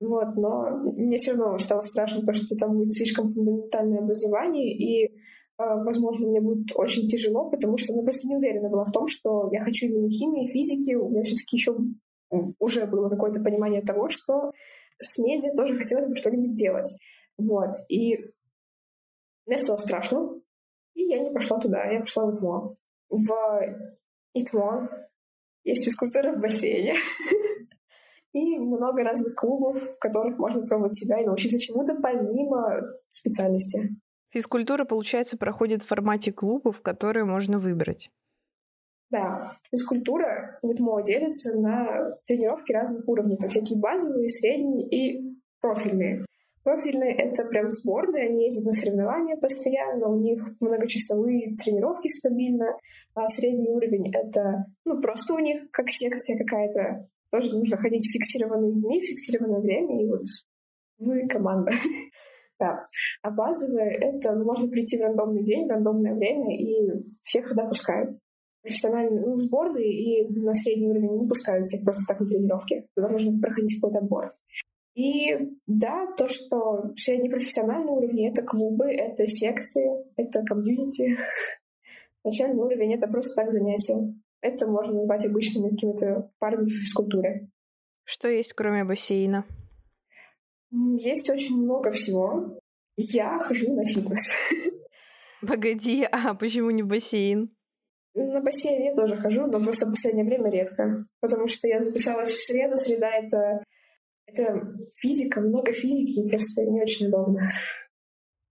Вот, 0.00 0.36
но 0.36 0.78
мне 0.96 1.18
все 1.18 1.32
равно 1.32 1.58
стало 1.58 1.82
страшно, 1.82 2.24
то, 2.24 2.32
что 2.32 2.56
там 2.56 2.74
будет 2.74 2.92
слишком 2.92 3.28
фундаментальное 3.28 3.98
образование, 3.98 4.72
и 4.74 5.14
возможно, 5.58 6.26
мне 6.26 6.40
будет 6.40 6.66
очень 6.74 7.08
тяжело, 7.08 7.50
потому 7.50 7.76
что 7.78 7.94
я 7.94 8.02
просто 8.02 8.28
не 8.28 8.36
уверена 8.36 8.68
была 8.68 8.84
в 8.84 8.92
том, 8.92 9.06
что 9.08 9.48
я 9.52 9.64
хочу 9.64 9.86
именно 9.86 10.08
химии, 10.08 10.50
физики. 10.50 10.94
У 10.94 11.08
меня 11.08 11.24
все-таки 11.24 11.56
еще 11.56 11.76
уже 12.58 12.86
было 12.86 13.08
какое-то 13.08 13.42
понимание 13.42 13.82
того, 13.82 14.08
что 14.08 14.52
с 15.00 15.18
медиа 15.18 15.54
тоже 15.56 15.76
хотелось 15.76 16.06
бы 16.06 16.16
что-нибудь 16.16 16.54
делать. 16.54 16.90
Вот. 17.38 17.70
И 17.88 18.16
мне 19.46 19.58
стало 19.58 19.76
страшно, 19.76 20.40
и 20.94 21.04
я 21.04 21.18
не 21.20 21.30
пошла 21.30 21.58
туда, 21.58 21.84
я 21.84 22.00
пошла 22.00 22.26
в 22.26 22.34
ИТМО. 22.34 22.74
В 23.10 23.96
ИТМО 24.34 24.90
есть 25.64 25.84
физкультура 25.84 26.32
в 26.32 26.40
бассейне. 26.40 26.94
И 28.32 28.58
много 28.58 29.02
разных 29.02 29.34
клубов, 29.34 29.82
в 29.82 29.98
которых 29.98 30.36
можно 30.38 30.66
пробовать 30.66 30.94
себя 30.94 31.18
и 31.18 31.24
научиться 31.24 31.58
чему-то 31.58 31.94
помимо 31.94 32.82
специальности. 33.08 33.96
Физкультура, 34.36 34.84
получается, 34.84 35.38
проходит 35.38 35.80
в 35.80 35.86
формате 35.86 36.30
клубов, 36.30 36.82
которые 36.82 37.24
можно 37.24 37.58
выбрать. 37.58 38.10
Да, 39.08 39.56
физкультура 39.70 40.58
в 40.60 40.70
ИТМО 40.70 41.02
делится 41.04 41.58
на 41.58 42.18
тренировки 42.26 42.70
разных 42.70 43.08
уровней, 43.08 43.38
там 43.38 43.48
всякие 43.48 43.78
базовые, 43.78 44.28
средние 44.28 44.88
и 44.90 45.38
профильные. 45.62 46.26
Профильные— 46.64 47.14
это 47.16 47.46
прям 47.46 47.70
сборные, 47.70 48.28
они 48.28 48.44
ездят 48.44 48.66
на 48.66 48.72
соревнования 48.72 49.38
постоянно, 49.38 50.08
у 50.08 50.20
них 50.20 50.42
многочасовые 50.60 51.56
тренировки 51.56 52.08
стабильно, 52.08 52.76
а 53.14 53.28
средний 53.28 53.70
уровень— 53.70 54.10
это, 54.14 54.66
ну, 54.84 55.00
просто 55.00 55.32
у 55.32 55.38
них 55.38 55.70
как 55.70 55.88
секция 55.88 56.36
какая-то, 56.36 57.08
тоже 57.30 57.56
нужно 57.56 57.78
ходить 57.78 58.06
в 58.06 58.12
фиксированные 58.12 58.72
дни, 58.72 59.00
в 59.00 59.04
фиксированное 59.06 59.60
время, 59.60 60.04
и 60.04 60.06
вот 60.06 60.24
вы 60.98 61.26
команда. 61.26 61.72
Да. 62.58 62.84
А 63.22 63.30
базовые— 63.30 63.98
это 64.00 64.32
ну, 64.32 64.44
можно 64.44 64.68
прийти 64.68 64.98
в 64.98 65.02
рандомный 65.02 65.44
день, 65.44 65.66
в 65.66 65.70
рандомное 65.70 66.14
время, 66.14 66.56
и 66.56 66.90
всех 67.22 67.48
туда 67.48 67.66
пускают. 67.66 68.18
Профессиональные 68.62 69.20
ну, 69.20 69.38
сборные 69.38 69.92
и 69.92 70.40
на 70.40 70.54
средний 70.54 70.88
уровень 70.88 71.16
не 71.16 71.28
пускают 71.28 71.66
всех 71.66 71.84
просто 71.84 72.02
так 72.08 72.20
на 72.20 72.26
тренировки. 72.26 72.86
Туда 72.94 73.08
нужно 73.08 73.38
проходить 73.40 73.78
какой-то 73.80 73.98
отбор. 73.98 74.32
И 74.94 75.36
да, 75.66 76.06
то, 76.16 76.26
что 76.26 76.94
среднепрофессиональный 76.96 77.92
уровень— 77.92 78.28
это 78.32 78.42
клубы, 78.42 78.86
это 78.86 79.26
секции, 79.26 79.86
это 80.16 80.42
комьюнити. 80.42 81.18
Начальный 82.24 82.62
уровень— 82.62 82.94
это 82.96 83.06
просто 83.06 83.34
так 83.34 83.52
занятия. 83.52 84.14
Это 84.40 84.66
можно 84.66 84.94
назвать 84.94 85.26
обычными 85.26 85.68
какими-то 85.70 86.30
парами 86.38 86.64
в 86.64 86.70
физкультуре. 86.70 87.48
Что 88.04 88.28
есть, 88.28 88.54
кроме 88.54 88.84
бассейна? 88.84 89.44
Есть 90.70 91.30
очень 91.30 91.56
много 91.56 91.90
всего. 91.92 92.58
Я 92.96 93.38
хожу 93.38 93.74
на 93.74 93.84
фитнес. 93.84 94.34
Погоди, 95.46 96.06
а 96.10 96.34
почему 96.34 96.70
не 96.70 96.82
бассейн? 96.82 97.54
На 98.14 98.40
бассейн 98.40 98.82
я 98.82 98.94
тоже 98.94 99.16
хожу, 99.16 99.46
но 99.46 99.60
просто 99.60 99.86
в 99.86 99.90
последнее 99.90 100.24
время 100.24 100.50
редко. 100.50 101.06
Потому 101.20 101.46
что 101.48 101.68
я 101.68 101.80
записалась 101.80 102.30
в 102.30 102.44
среду. 102.44 102.76
Среда— 102.76 103.10
это, 103.12 103.62
это 104.26 104.72
физика, 104.96 105.40
много 105.40 105.72
физики, 105.72 106.20
и 106.20 106.28
просто 106.28 106.64
не 106.64 106.80
очень 106.80 107.08
удобно. 107.08 107.42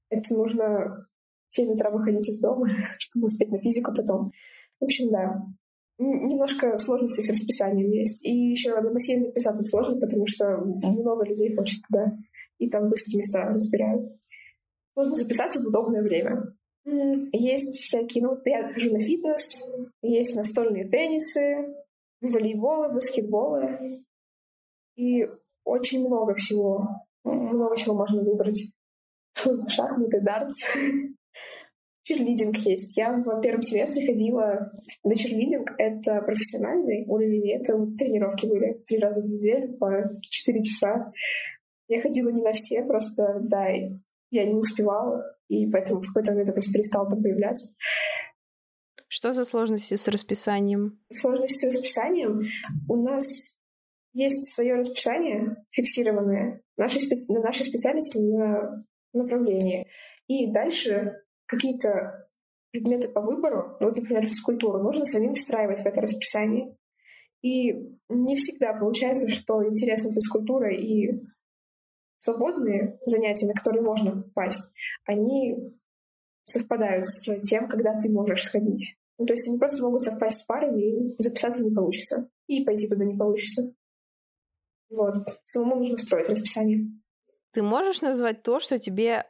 Это 0.09 0.33
нужно 0.35 1.07
в 1.49 1.55
7 1.55 1.73
утра 1.73 1.89
выходить 1.89 2.29
из 2.29 2.39
дома, 2.39 2.69
чтобы 2.99 3.25
успеть 3.25 3.51
на 3.51 3.59
физику 3.59 3.93
потом. 3.93 4.31
В 4.79 4.83
общем, 4.83 5.09
да. 5.09 5.41
Немножко 5.97 6.77
сложности 6.77 7.21
с 7.21 7.29
расписанием 7.29 7.89
есть. 7.89 8.25
И 8.25 8.51
еще 8.51 8.79
на 8.79 8.91
бассейн 8.91 9.23
записаться 9.23 9.63
сложно, 9.63 9.99
потому 9.99 10.25
что 10.27 10.57
много 10.57 11.25
людей 11.25 11.55
хочет 11.55 11.81
туда. 11.87 12.17
И 12.57 12.69
там 12.69 12.89
быстро 12.89 13.17
места 13.17 13.43
разбирают. 13.43 14.11
Нужно 14.95 15.15
записаться 15.15 15.61
в 15.61 15.67
удобное 15.67 16.01
время. 16.01 16.43
Есть 16.85 17.79
всякие, 17.79 18.23
ну, 18.23 18.37
я 18.45 18.69
хожу 18.69 18.93
на 18.93 18.99
фитнес, 18.99 19.67
есть 20.01 20.35
настольные 20.35 20.87
теннисы, 20.87 21.73
волейболы, 22.21 22.93
баскетболы. 22.93 24.05
И 24.95 25.27
очень 25.63 26.05
много 26.05 26.35
всего, 26.35 26.87
много 27.23 27.75
чего 27.75 27.95
можно 27.95 28.21
выбрать. 28.21 28.71
Шахматы, 29.67 30.21
дартс. 30.21 30.77
Черлидинг 32.05 32.55
есть. 32.57 32.95
Я 32.95 33.11
в 33.13 33.41
первом 33.41 33.61
семестре 33.61 34.05
ходила 34.05 34.71
на 35.03 35.15
черлидинг. 35.15 35.71
Это 35.77 36.21
профессиональный 36.21 37.05
уровень. 37.07 37.51
Это 37.51 37.75
вот 37.75 37.97
тренировки 37.97 38.45
были 38.45 38.81
три 38.85 38.99
раза 38.99 39.21
в 39.21 39.25
неделю 39.25 39.75
по 39.77 39.91
четыре 40.21 40.63
часа. 40.63 41.11
Я 41.87 42.01
ходила 42.01 42.29
не 42.29 42.41
на 42.41 42.53
все, 42.53 42.83
просто, 42.83 43.39
да, 43.41 43.67
я 44.31 44.45
не 44.45 44.53
успевала 44.53 45.35
и 45.47 45.67
поэтому 45.67 46.01
в 46.01 46.07
какой-то 46.07 46.31
момент 46.31 46.47
я 46.47 46.53
просто 46.53 46.71
перестала 46.71 47.09
там 47.09 47.21
появляться. 47.21 47.75
Что 49.07 49.33
за 49.33 49.45
сложности 49.45 49.95
с 49.95 50.07
расписанием? 50.07 50.99
Сложности 51.11 51.69
с 51.69 51.75
расписанием? 51.75 52.41
У 52.89 52.95
нас 52.95 53.59
есть 54.13 54.53
свое 54.53 54.75
расписание 54.75 55.57
фиксированное 55.71 56.61
нашей 56.77 57.01
на 57.29 57.41
нашей 57.41 57.65
специальности, 57.65 58.17
на 58.17 58.85
направлении. 59.13 59.87
И 60.27 60.51
дальше 60.51 61.24
какие-то 61.45 62.29
предметы 62.71 63.09
по 63.09 63.21
выбору, 63.21 63.77
вот, 63.79 63.95
например, 63.95 64.23
физкультуру, 64.23 64.83
нужно 64.83 65.05
самим 65.05 65.33
встраивать 65.33 65.79
в 65.79 65.85
это 65.85 66.01
расписание. 66.01 66.75
И 67.41 67.71
не 68.09 68.35
всегда 68.35 68.73
получается, 68.73 69.29
что 69.29 69.65
интересна 69.65 70.11
физкультура 70.13 70.75
и 70.75 71.21
свободные 72.19 72.99
занятия, 73.05 73.47
на 73.47 73.53
которые 73.53 73.83
можно 73.83 74.23
попасть, 74.23 74.73
они 75.05 75.55
совпадают 76.45 77.07
с 77.07 77.39
тем, 77.41 77.69
когда 77.69 77.97
ты 77.99 78.09
можешь 78.09 78.43
сходить. 78.43 78.97
Ну, 79.17 79.25
то 79.25 79.33
есть 79.33 79.47
они 79.47 79.57
просто 79.57 79.83
могут 79.83 80.01
совпасть 80.01 80.39
с 80.39 80.43
парами, 80.43 80.81
и 80.81 81.15
записаться 81.19 81.63
не 81.63 81.73
получится. 81.73 82.29
И 82.47 82.63
пойти 82.65 82.87
туда 82.87 83.05
не 83.05 83.15
получится. 83.15 83.73
Вот. 84.89 85.13
Самому 85.43 85.77
нужно 85.77 85.97
строить 85.97 86.29
расписание. 86.29 86.87
Ты 87.51 87.63
можешь 87.63 88.01
назвать 88.01 88.43
то, 88.43 88.59
что 88.59 88.79
тебе 88.79 89.23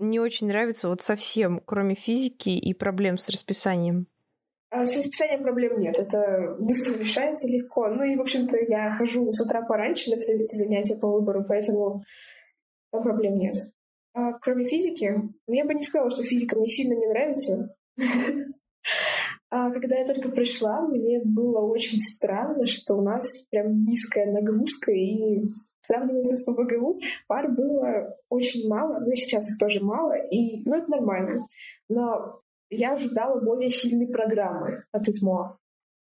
не 0.00 0.18
очень 0.18 0.48
нравится 0.48 0.88
вот 0.88 1.02
совсем, 1.02 1.60
кроме 1.64 1.94
физики 1.94 2.50
и 2.50 2.74
проблем 2.74 3.18
с 3.18 3.28
расписанием? 3.28 4.06
А 4.70 4.86
с 4.86 4.96
расписанием 4.96 5.42
проблем 5.42 5.78
нет. 5.78 5.98
Это 5.98 6.56
быстро 6.58 6.98
решается 6.98 7.48
легко. 7.48 7.88
Ну 7.88 8.04
и, 8.04 8.16
в 8.16 8.20
общем-то, 8.20 8.56
я 8.68 8.92
хожу 8.92 9.32
с 9.32 9.40
утра 9.40 9.62
пораньше 9.62 10.10
на 10.10 10.20
все 10.20 10.34
эти 10.34 10.54
занятия 10.54 10.96
по 10.96 11.10
выбору, 11.10 11.44
поэтому 11.46 12.04
там 12.92 13.02
проблем 13.02 13.36
нет. 13.36 13.56
А 14.14 14.32
кроме 14.34 14.64
физики, 14.64 15.12
ну, 15.46 15.54
я 15.54 15.64
бы 15.64 15.74
не 15.74 15.82
сказала, 15.82 16.10
что 16.10 16.22
физика 16.22 16.56
мне 16.56 16.68
сильно 16.68 16.94
не 16.94 17.06
нравится. 17.06 17.74
А 19.52 19.68
когда 19.72 19.96
я 19.96 20.06
только 20.06 20.28
пришла, 20.28 20.82
мне 20.82 21.20
было 21.24 21.58
очень 21.58 21.98
странно, 21.98 22.66
что 22.66 22.94
у 22.94 23.02
нас 23.02 23.48
прям 23.50 23.82
низкая 23.82 24.30
нагрузка, 24.30 24.92
и 24.92 25.42
сравнивая 25.82 26.22
с 26.22 26.44
ПБГУ, 26.44 27.00
пар 27.26 27.50
было 27.50 28.16
очень 28.28 28.68
мало, 28.68 29.00
ну 29.00 29.10
и 29.10 29.16
сейчас 29.16 29.50
их 29.50 29.58
тоже 29.58 29.82
мало, 29.82 30.14
и, 30.14 30.62
ну, 30.68 30.76
это 30.76 30.90
нормально. 30.90 31.46
Но 31.88 32.40
я 32.70 32.92
ожидала 32.92 33.40
более 33.40 33.70
сильной 33.70 34.08
программы 34.08 34.84
от 34.92 35.08
ИТМО. 35.08 35.58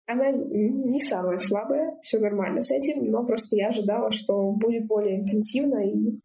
Она 0.06 0.30
не 0.32 1.00
самая 1.00 1.38
слабая, 1.38 1.98
все 2.02 2.18
нормально 2.18 2.60
с 2.60 2.70
этим, 2.70 3.10
но 3.10 3.24
просто 3.24 3.56
я 3.56 3.68
ожидала, 3.68 4.10
что 4.10 4.52
будет 4.52 4.86
более 4.86 5.20
интенсивно 5.20 5.78
и 5.78 6.20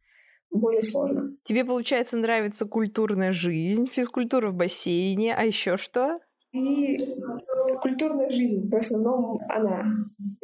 более 0.51 0.83
сложно. 0.83 1.35
Тебе, 1.43 1.63
получается, 1.63 2.17
нравится 2.17 2.65
культурная 2.65 3.31
жизнь, 3.31 3.87
физкультура 3.87 4.49
в 4.49 4.55
бассейне, 4.55 5.33
а 5.33 5.45
еще 5.45 5.77
что? 5.77 6.19
И 6.51 6.97
культурная 7.81 8.29
жизнь, 8.29 8.69
в 8.69 8.75
основном 8.75 9.39
она. 9.49 9.85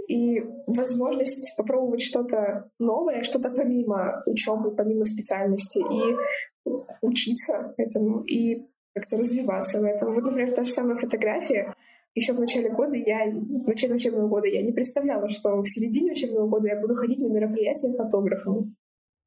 И 0.07 0.39
возможность 0.67 1.55
попробовать 1.57 2.01
что-то 2.01 2.69
новое, 2.79 3.23
что-то 3.23 3.49
помимо 3.49 4.21
учебы, 4.25 4.75
помимо 4.75 5.05
специальности, 5.05 5.79
и 5.79 6.69
учиться 7.01 7.73
этому, 7.77 8.21
и 8.21 8.67
как-то 8.93 9.17
развиваться 9.17 9.79
в 9.79 9.83
этом. 9.83 10.13
Вот, 10.13 10.23
например, 10.23 10.51
та 10.51 10.63
же 10.63 10.71
самая 10.71 10.97
фотография. 10.97 11.75
Еще 12.13 12.33
в 12.33 12.39
начале 12.39 12.69
года 12.69 12.95
я, 12.95 13.25
в 13.29 13.67
начале 13.67 13.95
учебного 13.95 14.27
года 14.29 14.47
я 14.47 14.61
не 14.61 14.71
представляла, 14.71 15.29
что 15.29 15.61
в 15.61 15.67
середине 15.67 16.13
учебного 16.13 16.47
года 16.47 16.69
я 16.69 16.79
буду 16.79 16.95
ходить 16.95 17.19
на 17.19 17.27
мероприятия 17.27 17.93
фотографом. 17.97 18.75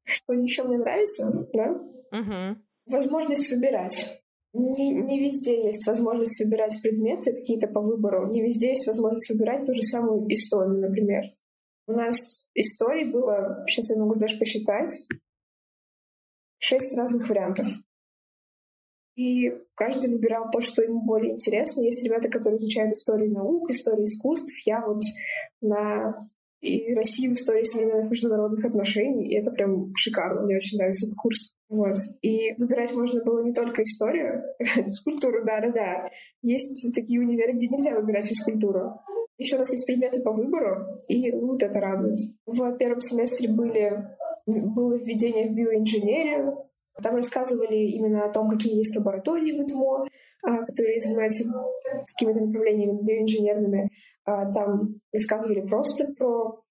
Что 0.05 0.33
еще 0.33 0.63
мне 0.63 0.79
нравится, 0.79 1.47
да? 1.53 1.71
Угу. 2.11 2.57
Возможность 2.87 3.51
выбирать. 3.51 4.23
Не, 4.53 4.91
не 4.91 5.19
везде 5.19 5.65
есть 5.67 5.85
возможность 5.85 6.39
выбирать 6.39 6.81
предметы 6.81 7.33
какие-то 7.33 7.67
по 7.67 7.81
выбору. 7.81 8.27
Не 8.27 8.41
везде 8.41 8.69
есть 8.69 8.87
возможность 8.87 9.29
выбирать 9.29 9.65
ту 9.65 9.73
же 9.73 9.83
самую 9.83 10.25
историю, 10.33 10.79
например. 10.79 11.23
У 11.87 11.91
нас 11.93 12.49
историй 12.55 13.11
было, 13.11 13.63
сейчас 13.67 13.91
я 13.91 13.97
могу 13.97 14.15
даже 14.15 14.37
посчитать, 14.37 14.93
шесть 16.57 16.97
разных 16.97 17.27
вариантов. 17.29 17.67
И 19.15 19.51
каждый 19.75 20.11
выбирал 20.11 20.49
то, 20.51 20.61
что 20.61 20.81
ему 20.81 21.01
более 21.01 21.33
интересно. 21.33 21.81
Есть 21.81 22.05
ребята, 22.05 22.29
которые 22.29 22.57
изучают 22.57 22.93
историю 22.93 23.31
наук, 23.31 23.69
историю 23.69 24.05
искусств. 24.05 24.51
Я 24.65 24.85
вот 24.85 25.01
на 25.61 26.29
и 26.61 26.93
Россию 26.93 27.31
в 27.31 27.35
истории 27.35 27.63
современных 27.63 28.11
международных 28.11 28.65
отношений, 28.65 29.29
и 29.29 29.35
это 29.35 29.51
прям 29.51 29.93
шикарно, 29.95 30.41
мне 30.41 30.57
очень 30.57 30.77
нравится 30.77 31.07
этот 31.07 31.17
курс. 31.17 31.55
Вот. 31.69 31.95
И 32.21 32.53
выбирать 32.57 32.93
можно 32.93 33.23
было 33.23 33.43
не 33.43 33.53
только 33.53 33.83
историю, 33.83 34.43
физкультуру, 34.59 35.45
да-да-да. 35.45 36.09
Есть 36.41 36.93
такие 36.95 37.19
универы, 37.19 37.53
где 37.53 37.67
нельзя 37.67 37.95
выбирать 37.95 38.25
физкультуру. 38.25 38.99
Еще 39.37 39.55
у 39.55 39.59
нас 39.59 39.71
есть 39.71 39.85
предметы 39.85 40.21
по 40.21 40.33
выбору, 40.33 41.01
и 41.07 41.31
вот 41.31 41.63
это 41.63 41.79
радует. 41.79 42.17
В 42.45 42.77
первом 42.77 42.99
семестре 42.99 43.49
были, 43.49 44.03
было 44.45 44.95
введение 44.95 45.47
в 45.47 45.53
биоинженерию, 45.53 46.69
там 47.01 47.15
рассказывали 47.15 47.77
именно 47.77 48.25
о 48.25 48.33
том, 48.33 48.49
какие 48.49 48.77
есть 48.77 48.95
лаборатории 48.95 49.57
в 49.57 49.65
ИТМО, 49.65 50.05
а, 50.43 50.65
которые 50.65 50.99
занимаются 50.99 51.45
какими-то 52.13 52.41
направлениями 52.41 53.01
биоинженерными. 53.01 53.89
А, 54.25 54.51
там 54.51 54.95
рассказывали 55.13 55.61
просто 55.61 56.07
про 56.17 56.61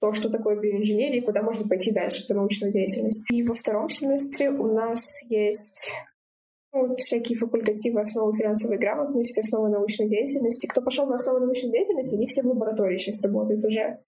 то, 0.00 0.12
что 0.12 0.30
такое 0.30 0.56
биоинженерия 0.56 1.20
и 1.20 1.24
куда 1.24 1.42
можно 1.42 1.66
пойти 1.66 1.92
дальше 1.92 2.26
по 2.26 2.34
научной 2.34 2.72
деятельности. 2.72 3.32
И 3.34 3.42
во 3.42 3.54
втором 3.54 3.88
семестре 3.88 4.50
у 4.50 4.66
нас 4.72 5.22
есть 5.28 5.92
ну, 6.72 6.96
всякие 6.96 7.38
факультативы 7.38 8.00
основы 8.00 8.36
финансовой 8.36 8.78
грамотности, 8.78 9.40
основы 9.40 9.70
научной 9.70 10.08
деятельности. 10.08 10.66
Кто 10.66 10.82
пошел 10.82 11.06
на 11.06 11.14
основу 11.14 11.40
научной 11.40 11.70
деятельности, 11.70 12.16
они 12.16 12.26
все 12.26 12.42
в 12.42 12.46
лаборатории 12.46 12.96
сейчас 12.96 13.22
работают 13.22 13.64
уже. 13.64 13.98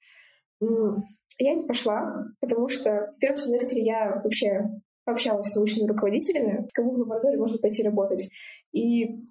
Я 1.38 1.54
не 1.54 1.66
пошла, 1.66 2.26
потому 2.40 2.68
что 2.68 3.12
в 3.16 3.18
первом 3.18 3.38
семестре 3.38 3.82
я 3.82 4.20
вообще 4.22 4.68
пообщалась 5.04 5.48
с 5.48 5.56
научными 5.56 5.88
руководителями, 5.88 6.68
кому 6.74 6.92
в 6.92 6.98
лаборатории 6.98 7.38
можно 7.38 7.58
пойти 7.58 7.82
работать. 7.82 8.28
И, 8.72 9.24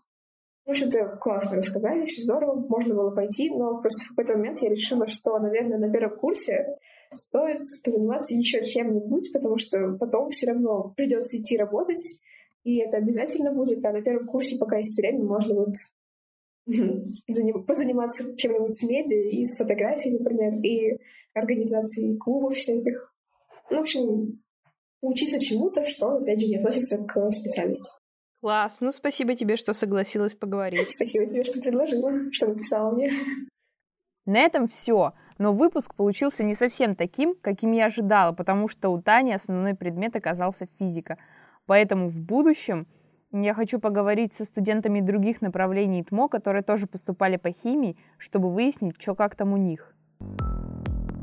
в 0.70 0.72
общем-то, 0.72 1.18
классно 1.20 1.58
рассказали, 1.58 2.06
все 2.06 2.22
здорово, 2.22 2.54
можно 2.70 2.94
было 2.94 3.10
пойти, 3.10 3.50
но 3.50 3.82
просто 3.82 4.06
в 4.06 4.10
какой-то 4.10 4.38
момент 4.38 4.60
я 4.60 4.70
решила, 4.70 5.08
что, 5.08 5.40
наверное, 5.40 5.80
на 5.80 5.92
первом 5.92 6.20
курсе 6.20 6.78
стоит 7.12 7.66
позаниматься 7.84 8.36
еще 8.36 8.64
чем-нибудь, 8.64 9.34
потому 9.34 9.58
что 9.58 9.98
потом 10.00 10.30
все 10.30 10.46
равно 10.46 10.94
придется 10.96 11.40
идти 11.40 11.58
работать, 11.58 12.22
и 12.64 12.82
это 12.82 12.98
обязательно 12.98 13.52
будет, 13.52 13.84
а 13.84 13.92
на 13.92 14.04
первом 14.04 14.28
курсе, 14.28 14.60
пока 14.60 14.78
есть 14.78 14.96
время, 14.96 15.24
можно 15.24 15.56
вот 15.56 15.74
позаниматься 17.66 18.36
чем-нибудь 18.36 18.76
с 18.76 18.84
медиа 18.84 19.28
и 19.28 19.46
с 19.46 19.58
фотографией, 19.58 20.20
например, 20.20 20.62
и 20.62 21.00
организацией 21.34 22.16
клубов 22.18 22.54
всяких. 22.54 23.12
Ну, 23.72 23.78
в 23.78 23.82
общем, 23.82 24.44
учиться 25.02 25.40
чему-то, 25.40 25.84
что, 25.84 26.18
опять 26.18 26.42
же, 26.42 26.46
не 26.46 26.58
относится 26.58 27.00
к 27.00 27.32
специальности. 27.32 27.90
Класс. 28.42 28.80
Ну, 28.82 28.92
спасибо 28.92 29.36
тебе, 29.36 29.58
что 29.58 29.74
согласилась 29.74 30.34
поговорить. 30.34 30.92
Спасибо 30.92 31.26
тебе, 31.26 31.44
что 31.44 31.60
предложила, 31.60 32.32
что 32.32 32.48
написала 32.48 32.92
мне. 32.92 33.12
На 34.26 34.38
этом 34.40 34.68
все. 34.68 35.14
Но 35.38 35.54
выпуск 35.54 35.96
получился 35.96 36.44
не 36.44 36.54
совсем 36.54 36.96
таким, 36.96 37.36
каким 37.42 37.72
я 37.72 37.88
ожидала, 37.88 38.32
потому 38.32 38.68
что 38.68 38.90
у 38.90 39.02
Тани 39.02 39.34
основной 39.34 39.74
предмет 39.74 40.16
оказался 40.16 40.68
физика. 40.78 41.18
Поэтому 41.66 42.10
в 42.10 42.22
будущем 42.22 42.88
Я 43.32 43.54
хочу 43.54 43.80
поговорить 43.80 44.34
со 44.34 44.44
студентами 44.44 45.02
других 45.02 45.42
направлений 45.42 46.04
ТМО, 46.04 46.30
которые 46.30 46.64
тоже 46.64 46.88
поступали 46.88 47.38
по 47.38 47.52
химии, 47.52 47.96
чтобы 48.18 48.52
выяснить, 48.52 48.96
что 49.00 49.14
как 49.14 49.36
там 49.36 49.54
у 49.54 49.58
них. 49.58 49.94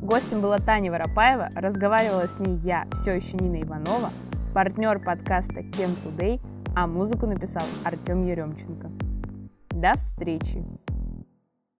Гостем 0.01 0.39
была 0.39 0.57
Таня 0.59 0.89
Воропаева, 0.89 1.49
разговаривала 1.53 2.27
с 2.27 2.39
ней 2.39 2.55
я, 2.63 2.87
все 2.93 3.11
еще 3.11 3.35
Нина 3.35 3.61
Иванова, 3.61 4.11
партнер 4.53 5.03
подкаста 5.03 5.59
Chem 5.59 5.97
Today, 6.01 6.39
а 6.77 6.85
музыку 6.85 7.25
написал 7.25 7.63
Артем 7.83 8.23
Еремченко. 8.23 8.91
До 9.71 9.95
встречи! 9.97 10.63